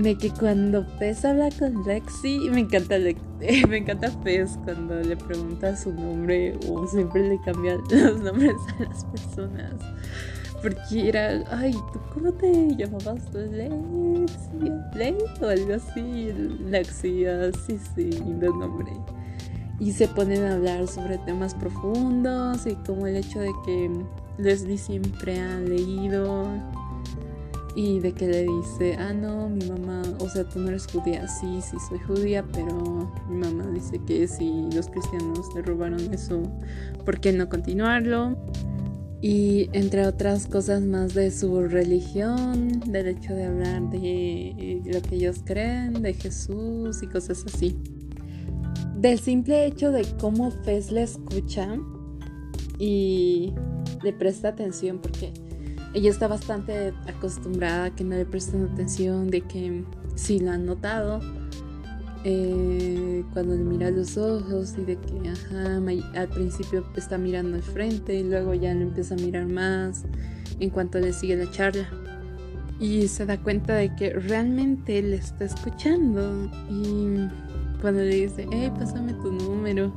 De 0.00 0.16
que 0.16 0.30
cuando 0.30 0.86
Fez 1.00 1.24
habla 1.24 1.48
con 1.58 1.82
Lexi, 1.84 2.50
me 2.50 2.60
encanta 2.60 2.98
me 3.68 3.78
encanta 3.78 4.12
Fez 4.22 4.56
cuando 4.64 4.94
le 5.00 5.16
pregunta 5.16 5.76
su 5.76 5.92
nombre 5.92 6.56
o 6.68 6.86
siempre 6.86 7.30
le 7.30 7.40
cambia 7.40 7.78
los 7.90 8.20
nombres 8.20 8.54
a 8.78 8.84
las 8.84 9.04
personas. 9.06 9.74
Porque 10.62 11.08
era, 11.08 11.42
ay, 11.50 11.72
¿tú 11.92 12.00
cómo 12.12 12.32
te 12.32 12.76
llamabas? 12.76 13.32
Lexia, 13.32 14.90
Ley 14.94 15.16
o 15.40 15.46
algo 15.46 15.74
así. 15.74 16.32
Lexia, 16.66 17.50
sí, 17.66 17.78
sí, 17.94 18.10
lindo 18.10 18.54
nombre. 18.54 18.92
Y 19.78 19.92
se 19.92 20.06
ponen 20.08 20.44
a 20.44 20.54
hablar 20.54 20.86
sobre 20.86 21.16
temas 21.18 21.54
profundos 21.54 22.66
y 22.66 22.74
como 22.86 23.06
el 23.06 23.16
hecho 23.16 23.40
de 23.40 23.52
que 23.64 23.90
Leslie 24.36 24.76
siempre 24.76 25.40
ha 25.40 25.58
leído 25.60 26.46
y 27.74 28.00
de 28.00 28.12
que 28.12 28.26
le 28.26 28.42
dice, 28.42 28.96
ah, 28.98 29.12
no, 29.14 29.48
mi 29.48 29.64
mamá, 29.66 30.02
o 30.18 30.28
sea, 30.28 30.44
tú 30.44 30.58
no 30.58 30.68
eres 30.68 30.86
judía, 30.86 31.26
sí, 31.28 31.60
sí, 31.62 31.76
soy 31.88 31.98
judía, 32.00 32.44
pero 32.52 33.10
mi 33.28 33.38
mamá 33.38 33.66
dice 33.72 33.98
que 34.06 34.26
si 34.26 34.68
los 34.74 34.88
cristianos 34.88 35.46
le 35.54 35.62
robaron 35.62 36.12
eso, 36.12 36.42
¿por 37.04 37.20
qué 37.20 37.32
no 37.32 37.48
continuarlo? 37.48 38.36
Y 39.22 39.68
entre 39.72 40.06
otras 40.06 40.46
cosas 40.46 40.82
más 40.82 41.14
de 41.14 41.30
su 41.30 41.60
religión, 41.68 42.80
del 42.86 43.08
hecho 43.08 43.34
de 43.34 43.44
hablar 43.44 43.90
de 43.90 44.82
lo 44.84 45.02
que 45.02 45.16
ellos 45.16 45.42
creen, 45.44 46.02
de 46.02 46.14
Jesús 46.14 47.02
y 47.02 47.06
cosas 47.06 47.44
así. 47.46 47.76
Del 48.96 49.18
simple 49.18 49.66
hecho 49.66 49.92
de 49.92 50.06
cómo 50.18 50.50
Fez 50.50 50.90
le 50.90 51.02
escucha 51.02 51.76
y 52.78 53.52
le 54.02 54.12
presta 54.12 54.48
atención 54.48 54.98
porque 54.98 55.32
ella 55.92 56.10
está 56.10 56.28
bastante 56.28 56.94
acostumbrada 57.06 57.86
a 57.86 57.94
que 57.94 58.04
no 58.04 58.16
le 58.16 58.24
presten 58.24 58.64
atención, 58.64 59.28
de 59.28 59.42
que 59.42 59.84
sí 60.14 60.38
lo 60.38 60.52
han 60.52 60.64
notado, 60.64 61.20
eh, 62.24 63.24
cuando 63.32 63.54
le 63.54 63.64
mira 63.64 63.90
los 63.90 64.18
ojos 64.18 64.74
y 64.76 64.84
de 64.84 64.96
que, 64.96 65.28
ajá, 65.28 65.80
al 66.14 66.28
principio 66.28 66.84
está 66.96 67.16
mirando 67.16 67.56
al 67.56 67.62
frente 67.62 68.14
y 68.14 68.24
luego 68.24 68.52
ya 68.54 68.74
le 68.74 68.82
empieza 68.82 69.14
a 69.14 69.18
mirar 69.18 69.46
más 69.46 70.04
en 70.58 70.70
cuanto 70.70 70.98
le 71.00 71.12
sigue 71.12 71.36
la 71.36 71.50
charla. 71.50 71.88
Y 72.78 73.08
se 73.08 73.26
da 73.26 73.38
cuenta 73.38 73.74
de 73.74 73.94
que 73.94 74.10
realmente 74.10 75.02
le 75.02 75.16
está 75.16 75.44
escuchando. 75.44 76.50
Y 76.70 77.28
cuando 77.80 78.00
le 78.02 78.14
dice, 78.14 78.46
hey, 78.50 78.72
pásame 78.78 79.12
tu 79.14 79.32
número. 79.32 79.92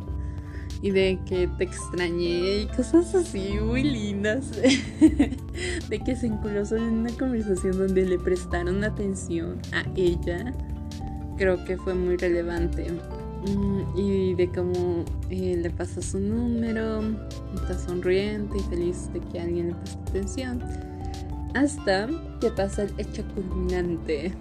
Y 0.81 0.91
de 0.91 1.17
que 1.25 1.47
te 1.57 1.63
extrañé 1.63 2.63
y 2.63 2.67
cosas 2.75 3.15
así 3.15 3.57
muy 3.61 3.83
lindas. 3.83 4.51
de 5.89 5.99
que 6.05 6.15
se 6.15 6.27
enculó 6.27 6.63
en 6.75 6.83
una 6.83 7.11
conversación 7.11 7.77
donde 7.77 8.05
le 8.05 8.19
prestaron 8.19 8.83
atención 8.83 9.59
a 9.71 9.85
ella 9.95 10.53
creo 11.43 11.65
que 11.65 11.75
fue 11.75 11.93
muy 11.93 12.15
relevante. 12.15 12.87
Mm, 13.45 13.97
y 13.97 14.33
de 14.35 14.47
cómo 14.47 15.03
eh, 15.29 15.57
le 15.61 15.69
pasa 15.69 16.01
su 16.01 16.17
número, 16.17 17.01
está 17.53 17.77
sonriente 17.77 18.57
y 18.57 18.61
feliz 18.61 19.11
de 19.11 19.19
que 19.19 19.41
alguien 19.41 19.67
le 19.67 19.75
preste 19.75 19.99
atención. 20.09 20.63
Hasta 21.53 22.07
que 22.39 22.49
pasa 22.49 22.83
el 22.83 22.93
hecho 22.97 23.25
culminante 23.35 24.31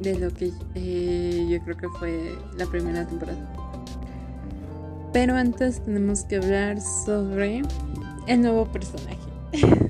de 0.00 0.18
lo 0.18 0.30
que 0.30 0.52
eh, 0.74 1.46
yo 1.48 1.62
creo 1.62 1.76
que 1.76 1.88
fue 2.00 2.34
la 2.58 2.66
primera 2.66 3.06
temporada. 3.06 3.38
Pero 5.12 5.36
antes 5.36 5.80
tenemos 5.84 6.24
que 6.24 6.36
hablar 6.36 6.80
sobre 6.80 7.62
el 8.26 8.40
nuevo 8.40 8.66
personaje. 8.66 9.18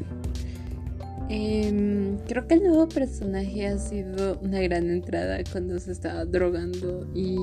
Em, 1.32 2.18
creo 2.26 2.48
que 2.48 2.54
el 2.54 2.64
nuevo 2.64 2.88
personaje 2.88 3.64
ha 3.68 3.78
sido 3.78 4.40
una 4.42 4.58
gran 4.62 4.90
entrada 4.90 5.38
cuando 5.52 5.78
se 5.78 5.92
estaba 5.92 6.24
drogando 6.24 7.08
y, 7.14 7.36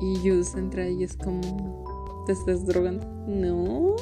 y 0.00 0.22
Yus 0.24 0.54
entra 0.54 0.88
y 0.88 1.04
es 1.04 1.14
como, 1.14 2.24
¿te 2.24 2.32
estás 2.32 2.64
drogando? 2.64 3.06
No. 3.26 3.96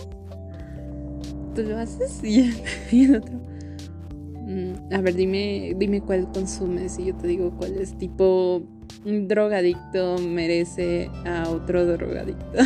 ¿Tú 1.57 1.63
lo 1.65 1.77
haces? 1.77 2.23
Y, 2.23 2.53
el 2.93 3.17
otro, 3.21 3.35
mm, 4.47 4.95
a 4.95 5.01
ver, 5.01 5.17
dime, 5.17 5.75
dime 5.77 6.01
cuál 6.01 6.31
consumes 6.31 7.01
y 7.01 7.07
yo 7.07 7.17
te 7.17 7.27
digo 7.27 7.51
cuál 7.59 7.79
es 7.79 7.99
tipo 7.99 8.63
un 9.05 9.27
drogadicto 9.27 10.19
merece 10.19 11.11
a 11.27 11.51
otro 11.51 11.85
drogadicto. 11.85 12.63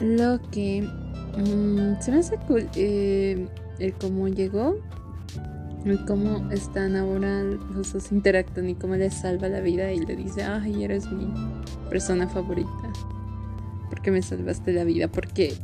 Lo 0.00 0.40
que 0.50 0.88
mm, 1.36 2.00
se 2.00 2.10
me 2.10 2.18
hace 2.18 2.38
cool 2.48 2.66
eh, 2.76 3.46
el 3.82 3.92
cómo 3.94 4.28
llegó, 4.28 4.76
el 5.84 6.04
cómo 6.04 6.50
están 6.52 6.94
ahora 6.94 7.42
los 7.42 7.92
dos 7.92 8.12
interactúan 8.12 8.68
y 8.70 8.74
cómo 8.76 8.94
le 8.94 9.10
salva 9.10 9.48
la 9.48 9.60
vida 9.60 9.92
y 9.92 10.06
le 10.06 10.14
dice, 10.14 10.44
ay, 10.44 10.84
eres 10.84 11.10
mi 11.10 11.32
persona 11.90 12.28
favorita. 12.28 12.92
Porque 13.90 14.10
me 14.10 14.22
salvaste 14.22 14.72
la 14.72 14.84
vida, 14.84 15.08
porque 15.08 15.54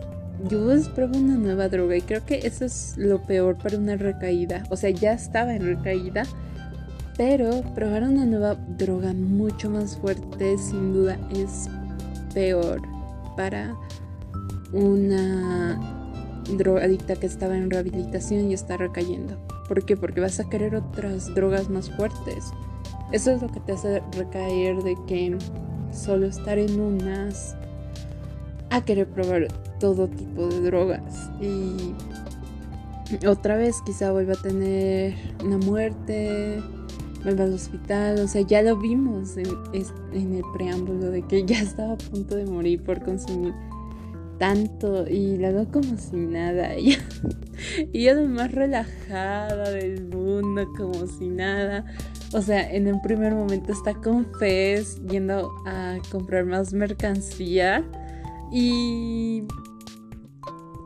yo 0.49 0.61
pruebo 0.95 1.17
una 1.17 1.37
nueva 1.37 1.69
droga 1.69 1.97
y 1.97 2.03
creo 2.03 2.27
que 2.27 2.41
eso 2.47 2.65
es 2.65 2.95
lo 2.97 3.23
peor 3.23 3.57
para 3.57 3.79
una 3.79 3.97
recaída. 3.97 4.65
O 4.71 4.77
sea, 4.77 4.91
ya 4.91 5.13
estaba 5.13 5.55
en 5.55 5.63
recaída, 5.63 6.25
pero 7.17 7.63
probar 7.75 8.03
una 8.03 8.27
nueva 8.27 8.55
droga 8.55 9.13
mucho 9.13 9.71
más 9.71 9.97
fuerte 9.97 10.59
sin 10.59 10.93
duda 10.93 11.17
es 11.31 11.69
peor 12.35 12.83
para 13.37 13.77
una 14.73 15.98
drogadicta 16.57 17.17
que 17.17 17.27
estaba 17.27 17.57
en 17.57 17.71
rehabilitación 17.71 18.51
y 18.51 18.55
está 18.55 18.77
recayendo. 18.77 19.37
¿Por 19.69 19.85
qué? 19.85 19.97
Porque 19.97 20.21
vas 20.21 20.41
a 20.41 20.49
querer 20.49 20.75
otras 20.75 21.35
drogas 21.35 21.69
más 21.69 21.91
fuertes. 21.91 22.53
Eso 23.13 23.31
es 23.33 23.43
lo 23.43 23.49
que 23.49 23.61
te 23.61 23.73
hace 23.73 24.03
recaer 24.17 24.83
de 24.83 24.97
que 25.07 25.37
solo 25.93 26.27
estar 26.27 26.59
en 26.59 26.81
unas 26.81 27.57
a 28.71 28.85
querer 28.85 29.09
probar 29.09 29.49
todo 29.81 30.09
tipo 30.09 30.47
de 30.47 30.61
drogas 30.61 31.31
y 31.41 31.95
otra 33.27 33.57
vez 33.57 33.81
quizá 33.87 34.13
vuelva 34.13 34.35
a 34.35 34.43
tener 34.43 35.15
una 35.43 35.57
muerte, 35.57 36.63
vuelva 37.25 37.45
al 37.45 37.55
hospital, 37.55 38.21
o 38.21 38.29
sea, 38.29 38.43
ya 38.43 38.61
lo 38.61 38.77
vimos 38.77 39.39
en, 39.39 39.47
en 40.13 40.35
el 40.35 40.43
preámbulo 40.53 41.11
de 41.11 41.23
que 41.23 41.47
ya 41.47 41.61
estaba 41.61 41.95
a 41.95 41.99
punto 41.99 42.37
de 42.37 42.45
morir 42.45 42.83
por 42.83 43.03
consumir 43.03 43.55
tanto 44.39 45.07
y 45.07 45.37
luego 45.37 45.67
como 45.71 45.97
si 45.97 46.17
nada. 46.17 46.79
Y, 46.79 46.97
y 47.93 48.05
yo 48.05 48.15
lo 48.15 48.29
más 48.29 48.53
relajada 48.53 49.71
del 49.71 50.05
mundo, 50.05 50.67
como 50.77 51.07
si 51.07 51.29
nada. 51.29 51.85
O 52.33 52.43
sea, 52.43 52.71
en 52.71 52.93
un 52.93 53.01
primer 53.01 53.35
momento 53.35 53.73
está 53.73 53.95
con 53.95 54.27
Fez 54.39 55.01
yendo 55.07 55.51
a 55.67 55.97
comprar 56.11 56.45
más 56.45 56.73
mercancía 56.73 57.85
y 58.53 59.45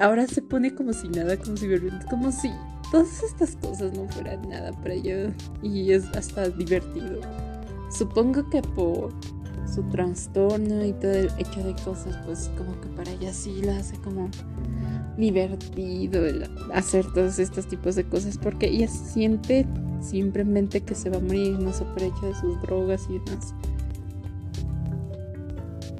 ahora 0.00 0.26
se 0.26 0.42
pone 0.42 0.74
como 0.74 0.92
si 0.92 1.08
nada, 1.08 1.36
como 1.36 1.56
si 1.56 1.68
como 2.08 2.32
si 2.32 2.50
todas 2.90 3.22
estas 3.22 3.56
cosas 3.56 3.96
no 3.96 4.08
fueran 4.08 4.48
nada 4.48 4.72
para 4.72 4.94
yo 4.96 5.28
y 5.62 5.92
es 5.92 6.04
hasta 6.16 6.48
divertido. 6.48 7.20
Supongo 7.90 8.48
que 8.50 8.62
por 8.62 9.12
su 9.66 9.82
trastorno 9.84 10.84
y 10.84 10.92
todo 10.92 11.12
el 11.12 11.30
hecho 11.38 11.62
de 11.62 11.74
cosas, 11.84 12.18
pues 12.24 12.50
como 12.56 12.80
que 12.80 12.88
para 12.88 13.10
ella 13.10 13.32
sí 13.32 13.62
la 13.62 13.78
hace 13.78 13.96
como 13.96 14.30
divertido 15.16 16.26
el 16.26 16.48
hacer 16.72 17.04
todos 17.12 17.38
estos 17.38 17.66
tipos 17.66 17.94
de 17.94 18.04
cosas 18.04 18.38
porque 18.38 18.66
ella 18.66 18.88
siente 18.88 19.66
simplemente 20.00 20.80
que 20.80 20.94
se 20.94 21.10
va 21.10 21.18
a 21.18 21.20
morir, 21.20 21.58
no 21.58 21.72
se 21.72 21.84
hecho 21.84 22.26
de 22.26 22.34
sus 22.34 22.60
drogas 22.62 23.06
y 23.08 23.18
demás. 23.18 23.54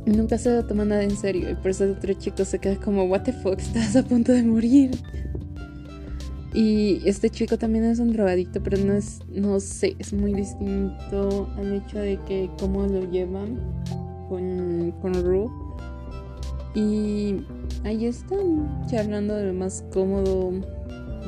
Nunca 0.04 0.36
se 0.36 0.50
lo 0.50 0.66
toma 0.66 0.84
nada 0.84 1.04
en 1.04 1.16
serio 1.16 1.48
y 1.48 1.54
por 1.54 1.70
eso 1.70 1.84
el 1.84 1.92
otro 1.92 2.12
chico 2.14 2.44
se 2.44 2.58
queda 2.58 2.76
como, 2.76 3.04
what 3.04 3.22
the 3.22 3.32
fuck, 3.32 3.58
estás 3.58 3.94
a 3.94 4.02
punto 4.02 4.32
de 4.32 4.42
morir. 4.42 4.90
Y 6.54 7.00
este 7.08 7.30
chico 7.30 7.56
también 7.56 7.84
es 7.84 7.98
un 7.98 8.12
drogadicto, 8.12 8.62
pero 8.62 8.76
no 8.84 8.92
es, 8.92 9.20
no 9.28 9.58
sé, 9.58 9.96
es 9.98 10.12
muy 10.12 10.34
distinto 10.34 11.48
al 11.56 11.72
hecho 11.72 11.98
de 11.98 12.18
que 12.26 12.50
cómo 12.58 12.86
lo 12.86 13.10
llevan 13.10 13.58
con, 14.28 14.92
con 15.00 15.14
Ru. 15.14 15.50
Y 16.74 17.44
ahí 17.84 18.06
están 18.06 18.86
charlando 18.86 19.34
de 19.34 19.46
lo 19.46 19.54
más 19.54 19.84
cómodo, 19.92 20.52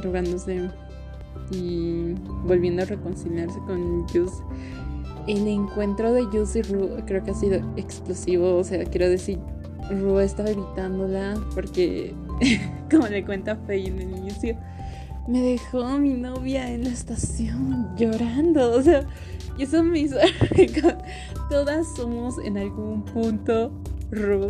drogándose 0.02 0.68
y 1.50 2.14
volviendo 2.46 2.82
a 2.82 2.86
reconciliarse 2.86 3.58
con 3.66 4.06
Juice. 4.08 4.42
El 5.26 5.46
encuentro 5.48 6.12
de 6.12 6.24
Juice 6.24 6.58
y 6.58 6.62
Ru 6.62 6.90
creo 7.06 7.24
que 7.24 7.30
ha 7.30 7.34
sido 7.34 7.60
explosivo, 7.76 8.56
o 8.56 8.64
sea, 8.64 8.84
quiero 8.84 9.08
decir, 9.08 9.38
Ru 9.90 10.18
estaba 10.18 10.50
evitándola 10.50 11.34
porque, 11.54 12.14
como 12.90 13.06
le 13.08 13.24
cuenta 13.24 13.56
Faye 13.56 13.88
en 13.88 14.00
el 14.00 14.18
inicio, 14.18 14.56
me 15.26 15.40
dejó 15.40 15.98
mi 15.98 16.14
novia 16.14 16.70
en 16.70 16.84
la 16.84 16.90
estación 16.90 17.94
llorando. 17.96 18.72
O 18.72 18.82
sea, 18.82 19.04
y 19.56 19.64
eso 19.64 19.82
me 19.82 20.00
hizo. 20.00 20.16
Todas 21.50 21.86
somos 21.96 22.38
en 22.44 22.58
algún 22.58 23.04
punto 23.04 23.72
Ru 24.10 24.48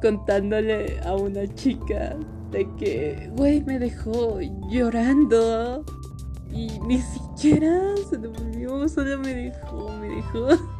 contándole 0.00 1.00
a 1.04 1.14
una 1.14 1.46
chica 1.54 2.16
de 2.50 2.68
que, 2.76 3.30
güey, 3.36 3.62
me 3.64 3.78
dejó 3.78 4.40
llorando. 4.68 5.84
Y 6.52 6.78
ni 6.86 7.00
siquiera 7.00 7.94
se 8.08 8.16
devolvió, 8.16 8.88
solo 8.88 9.18
me 9.18 9.34
dejó, 9.34 9.90
me 10.00 10.08
dejó. 10.08 10.48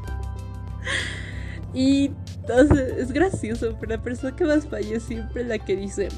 Y 1.75 2.11
entonces 2.41 2.95
es 2.97 3.13
gracioso, 3.13 3.77
pero 3.79 3.97
la 3.97 4.03
persona 4.03 4.35
que 4.35 4.47
más 4.47 4.67
falla 4.67 4.97
es 4.97 5.03
siempre 5.03 5.45
la 5.45 5.59
que 5.59 5.77
dice, 5.77 6.09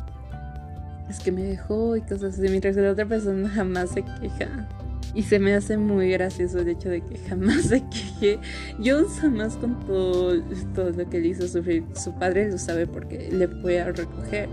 es 1.09 1.21
que 1.21 1.33
me 1.33 1.43
dejó 1.43 1.97
y 1.97 2.03
cosas 2.03 2.35
así, 2.35 2.43
mientras 2.43 2.77
la 2.77 2.93
otra 2.93 3.07
persona 3.07 3.49
jamás 3.55 3.91
se 3.91 4.03
queja. 4.03 4.69
Y 5.15 5.23
se 5.23 5.39
me 5.39 5.55
hace 5.55 5.79
muy 5.79 6.11
gracioso 6.11 6.59
el 6.61 6.69
hecho 6.69 6.91
de 6.91 7.01
que 7.01 7.17
jamás 7.17 7.63
se 7.63 7.83
queje. 7.89 8.39
Yo 8.79 9.09
jamás 9.21 9.57
con 9.57 9.81
todo, 9.87 10.41
todo 10.75 10.91
lo 10.91 11.09
que 11.09 11.21
le 11.21 11.29
hizo 11.29 11.49
sufrir. 11.49 11.85
Su 11.95 12.13
padre 12.13 12.51
lo 12.51 12.59
sabe 12.59 12.87
porque 12.87 13.31
le 13.33 13.49
fue 13.49 13.81
a 13.81 13.91
recoger 13.91 14.49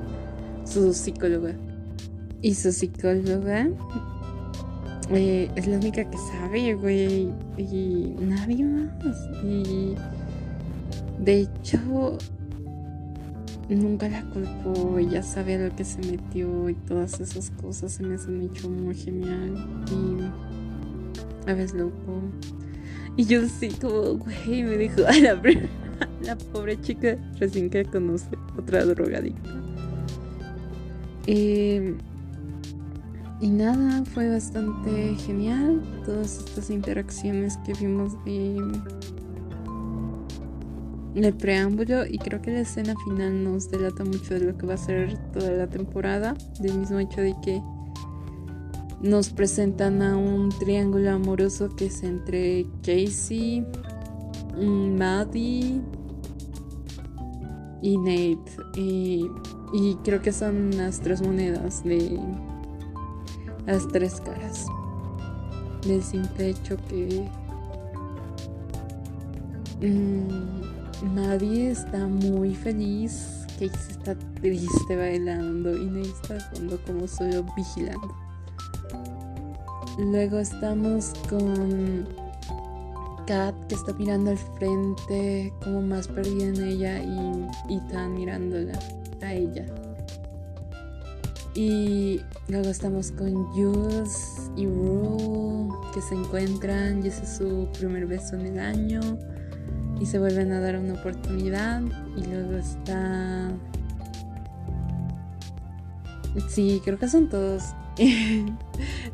su 0.64 0.94
psicóloga. 0.94 1.54
Y 2.42 2.56
su 2.56 2.72
psicóloga 2.72 3.68
eh, 5.12 5.52
es 5.56 5.68
la 5.68 5.78
única 5.78 6.10
que 6.10 6.18
sabe, 6.18 6.74
güey. 6.76 7.34
Y 7.58 8.16
nadie 8.20 8.64
más. 8.64 9.18
Y 9.44 9.96
de 11.20 11.42
hecho, 11.42 12.18
nunca 13.70 14.08
la 14.08 14.24
culpó, 14.30 15.00
ella 15.00 15.24
sabía 15.24 15.58
lo 15.58 15.76
que 15.76 15.84
se 15.84 16.00
metió 16.00 16.70
y 16.70 16.76
todas 16.76 17.20
esas 17.20 17.50
cosas 17.50 17.94
se 17.94 18.04
me 18.04 18.16
han 18.16 18.42
hecho 18.42 18.70
muy 18.70 18.94
genial 18.94 19.56
y 19.90 21.50
a 21.50 21.54
veces 21.54 21.74
loco. 21.74 22.22
Y 23.18 23.26
yo 23.26 23.48
sí, 23.48 23.70
como, 23.70 24.18
güey, 24.18 24.64
me 24.64 24.78
dijo 24.78 25.02
la 26.22 26.36
pobre 26.52 26.80
chica 26.82 27.18
recién 27.40 27.70
que 27.70 27.86
conoce 27.86 28.28
otra 28.58 28.86
drogadicta. 28.86 29.50
Eh, 31.28 31.96
y 33.42 33.50
nada, 33.50 34.04
fue 34.06 34.30
bastante 34.30 35.16
genial 35.16 35.82
todas 36.06 36.40
estas 36.40 36.70
interacciones 36.70 37.58
que 37.66 37.74
vimos 37.74 38.14
de 38.26 38.58
el 41.24 41.34
preámbulo 41.34 42.06
y 42.06 42.18
creo 42.18 42.42
que 42.42 42.52
la 42.52 42.60
escena 42.60 42.94
final 43.06 43.44
nos 43.44 43.72
delata 43.72 44.04
mucho 44.04 44.34
de 44.34 44.42
lo 44.42 44.58
que 44.58 44.66
va 44.66 44.74
a 44.74 44.78
ser 44.78 45.18
toda 45.32 45.52
la 45.52 45.68
temporada, 45.68 46.36
del 46.60 46.80
mismo 46.80 47.00
hecho 47.00 47.22
de 47.22 47.36
que 47.42 47.62
nos 49.02 49.30
presentan 49.30 50.02
a 50.02 50.18
un 50.18 50.50
triángulo 50.50 51.12
amoroso 51.12 51.70
que 51.76 51.86
es 51.86 52.04
entre 52.04 52.66
Casey, 52.84 53.66
Maddie 54.58 55.82
y 57.82 57.98
Nate. 57.98 58.52
Y, 58.76 59.96
creo 60.04 60.22
que 60.22 60.32
son 60.32 60.76
las 60.78 61.02
tres 61.02 61.22
monedas 61.22 61.84
de 61.84 62.20
las 63.66 63.88
tres 63.88 64.22
caras. 64.22 64.68
Del 65.86 66.02
simple 66.02 66.50
hecho 66.50 66.78
que... 66.88 67.28
Mmm, 69.82 70.75
Nadie 71.04 71.72
está 71.72 72.08
muy 72.08 72.56
feliz. 72.56 73.46
Casey 73.54 73.92
está 73.92 74.16
triste 74.42 74.96
bailando 74.96 75.76
y 75.76 75.86
Nate 75.86 76.10
está 76.10 76.40
fondo 76.52 76.80
como 76.86 77.08
solo 77.08 77.46
vigilando. 77.56 78.16
Luego 79.98 80.40
estamos 80.40 81.14
con 81.30 82.08
Kat 83.28 83.56
que 83.68 83.76
está 83.76 83.94
mirando 83.94 84.32
al 84.32 84.38
frente 84.38 85.54
como 85.64 85.82
más 85.82 86.08
perdida 86.08 86.48
en 86.48 86.64
ella 86.64 87.02
y, 87.02 87.76
está 87.76 88.08
mirándola 88.08 88.78
a 89.22 89.34
ella. 89.34 89.66
Y 91.56 92.22
luego 92.50 92.70
estamos 92.70 93.12
con 93.12 93.34
Jules 93.54 94.52
y 94.58 94.66
Rue 94.66 95.70
que 95.94 96.02
se 96.02 96.16
encuentran 96.16 97.04
y 97.04 97.08
ese 97.08 97.24
es 97.24 97.38
su 97.38 97.70
primer 97.80 98.06
beso 98.06 98.36
en 98.36 98.48
el 98.48 98.60
año 98.60 99.00
y 100.00 100.06
se 100.06 100.20
vuelven 100.20 100.52
a 100.52 100.60
dar 100.60 100.78
una 100.78 100.94
oportunidad 100.94 101.82
y 102.18 102.26
luego 102.26 102.58
está 102.58 103.52
sí, 106.48 106.82
creo 106.84 106.98
que 106.98 107.08
son 107.08 107.30
todos. 107.30 107.74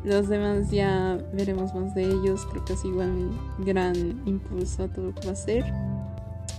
Los 0.04 0.28
demás 0.28 0.70
ya 0.70 1.18
veremos 1.32 1.74
más 1.74 1.94
de 1.94 2.04
ellos. 2.04 2.46
Creo 2.50 2.64
que 2.64 2.72
es 2.72 2.84
igual 2.84 3.10
un 3.10 3.64
gran 3.64 4.22
impulso 4.26 4.84
a 4.84 4.88
todo 4.88 5.06
lo 5.06 5.14
que 5.14 5.26
va 5.26 5.32
a 5.32 5.36
ser. 5.36 5.64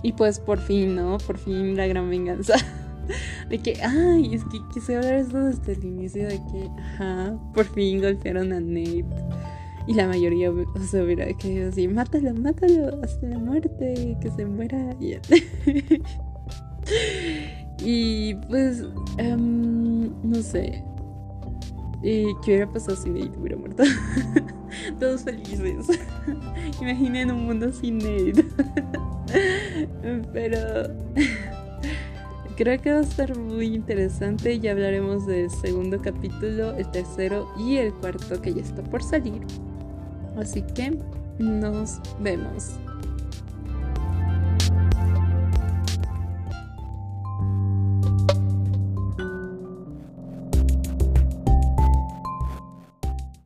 Y 0.02 0.12
pues 0.12 0.38
por 0.38 0.58
fin, 0.58 0.96
¿no? 0.96 1.18
Por 1.18 1.38
fin 1.38 1.76
la 1.76 1.86
gran 1.86 2.08
venganza. 2.08 2.54
De 3.48 3.58
que, 3.58 3.82
ay, 3.82 4.34
es 4.34 4.44
que 4.44 4.58
quise 4.72 4.96
hablar 4.96 5.14
esto 5.14 5.38
desde 5.38 5.74
el 5.74 5.84
inicio 5.84 6.26
de 6.26 6.40
que, 6.50 6.70
ajá, 6.80 7.38
por 7.52 7.66
fin 7.66 8.00
golpearon 8.00 8.50
a 8.54 8.60
Nate. 8.60 9.04
Y 9.86 9.94
la 9.94 10.06
mayoría, 10.06 10.50
o 10.50 10.80
sea, 10.80 11.02
hubiera 11.02 11.26
querido 11.34 11.68
así, 11.68 11.88
mátalo, 11.88 12.32
mátalo, 12.34 13.00
hasta 13.02 13.26
la 13.26 13.38
muerte, 13.38 14.16
que 14.20 14.30
se 14.30 14.46
muera. 14.46 14.96
y 17.78 18.34
pues, 18.48 18.82
um, 19.18 20.10
no 20.22 20.42
sé. 20.42 20.82
¿Qué 22.02 22.34
hubiera 22.46 22.70
pasado 22.70 22.96
si 22.96 23.08
Nate 23.08 23.38
hubiera 23.38 23.56
muerto? 23.56 23.82
Todos 25.00 25.22
felices. 25.22 25.86
Imaginen 26.80 27.30
un 27.30 27.46
mundo 27.46 27.72
sin 27.72 27.98
Nate. 27.98 28.44
Pero 30.32 30.58
creo 32.56 32.80
que 32.80 32.92
va 32.92 32.98
a 32.98 33.02
estar 33.02 33.36
muy 33.38 33.74
interesante. 33.74 34.60
Ya 34.60 34.72
hablaremos 34.72 35.26
del 35.26 35.50
segundo 35.50 36.00
capítulo, 36.00 36.74
el 36.74 36.90
tercero 36.90 37.50
y 37.58 37.76
el 37.76 37.92
cuarto 37.94 38.40
que 38.40 38.52
ya 38.54 38.62
está 38.62 38.82
por 38.82 39.02
salir. 39.02 39.40
Así 40.36 40.62
que 40.62 40.98
nos 41.38 42.00
vemos. 42.20 42.78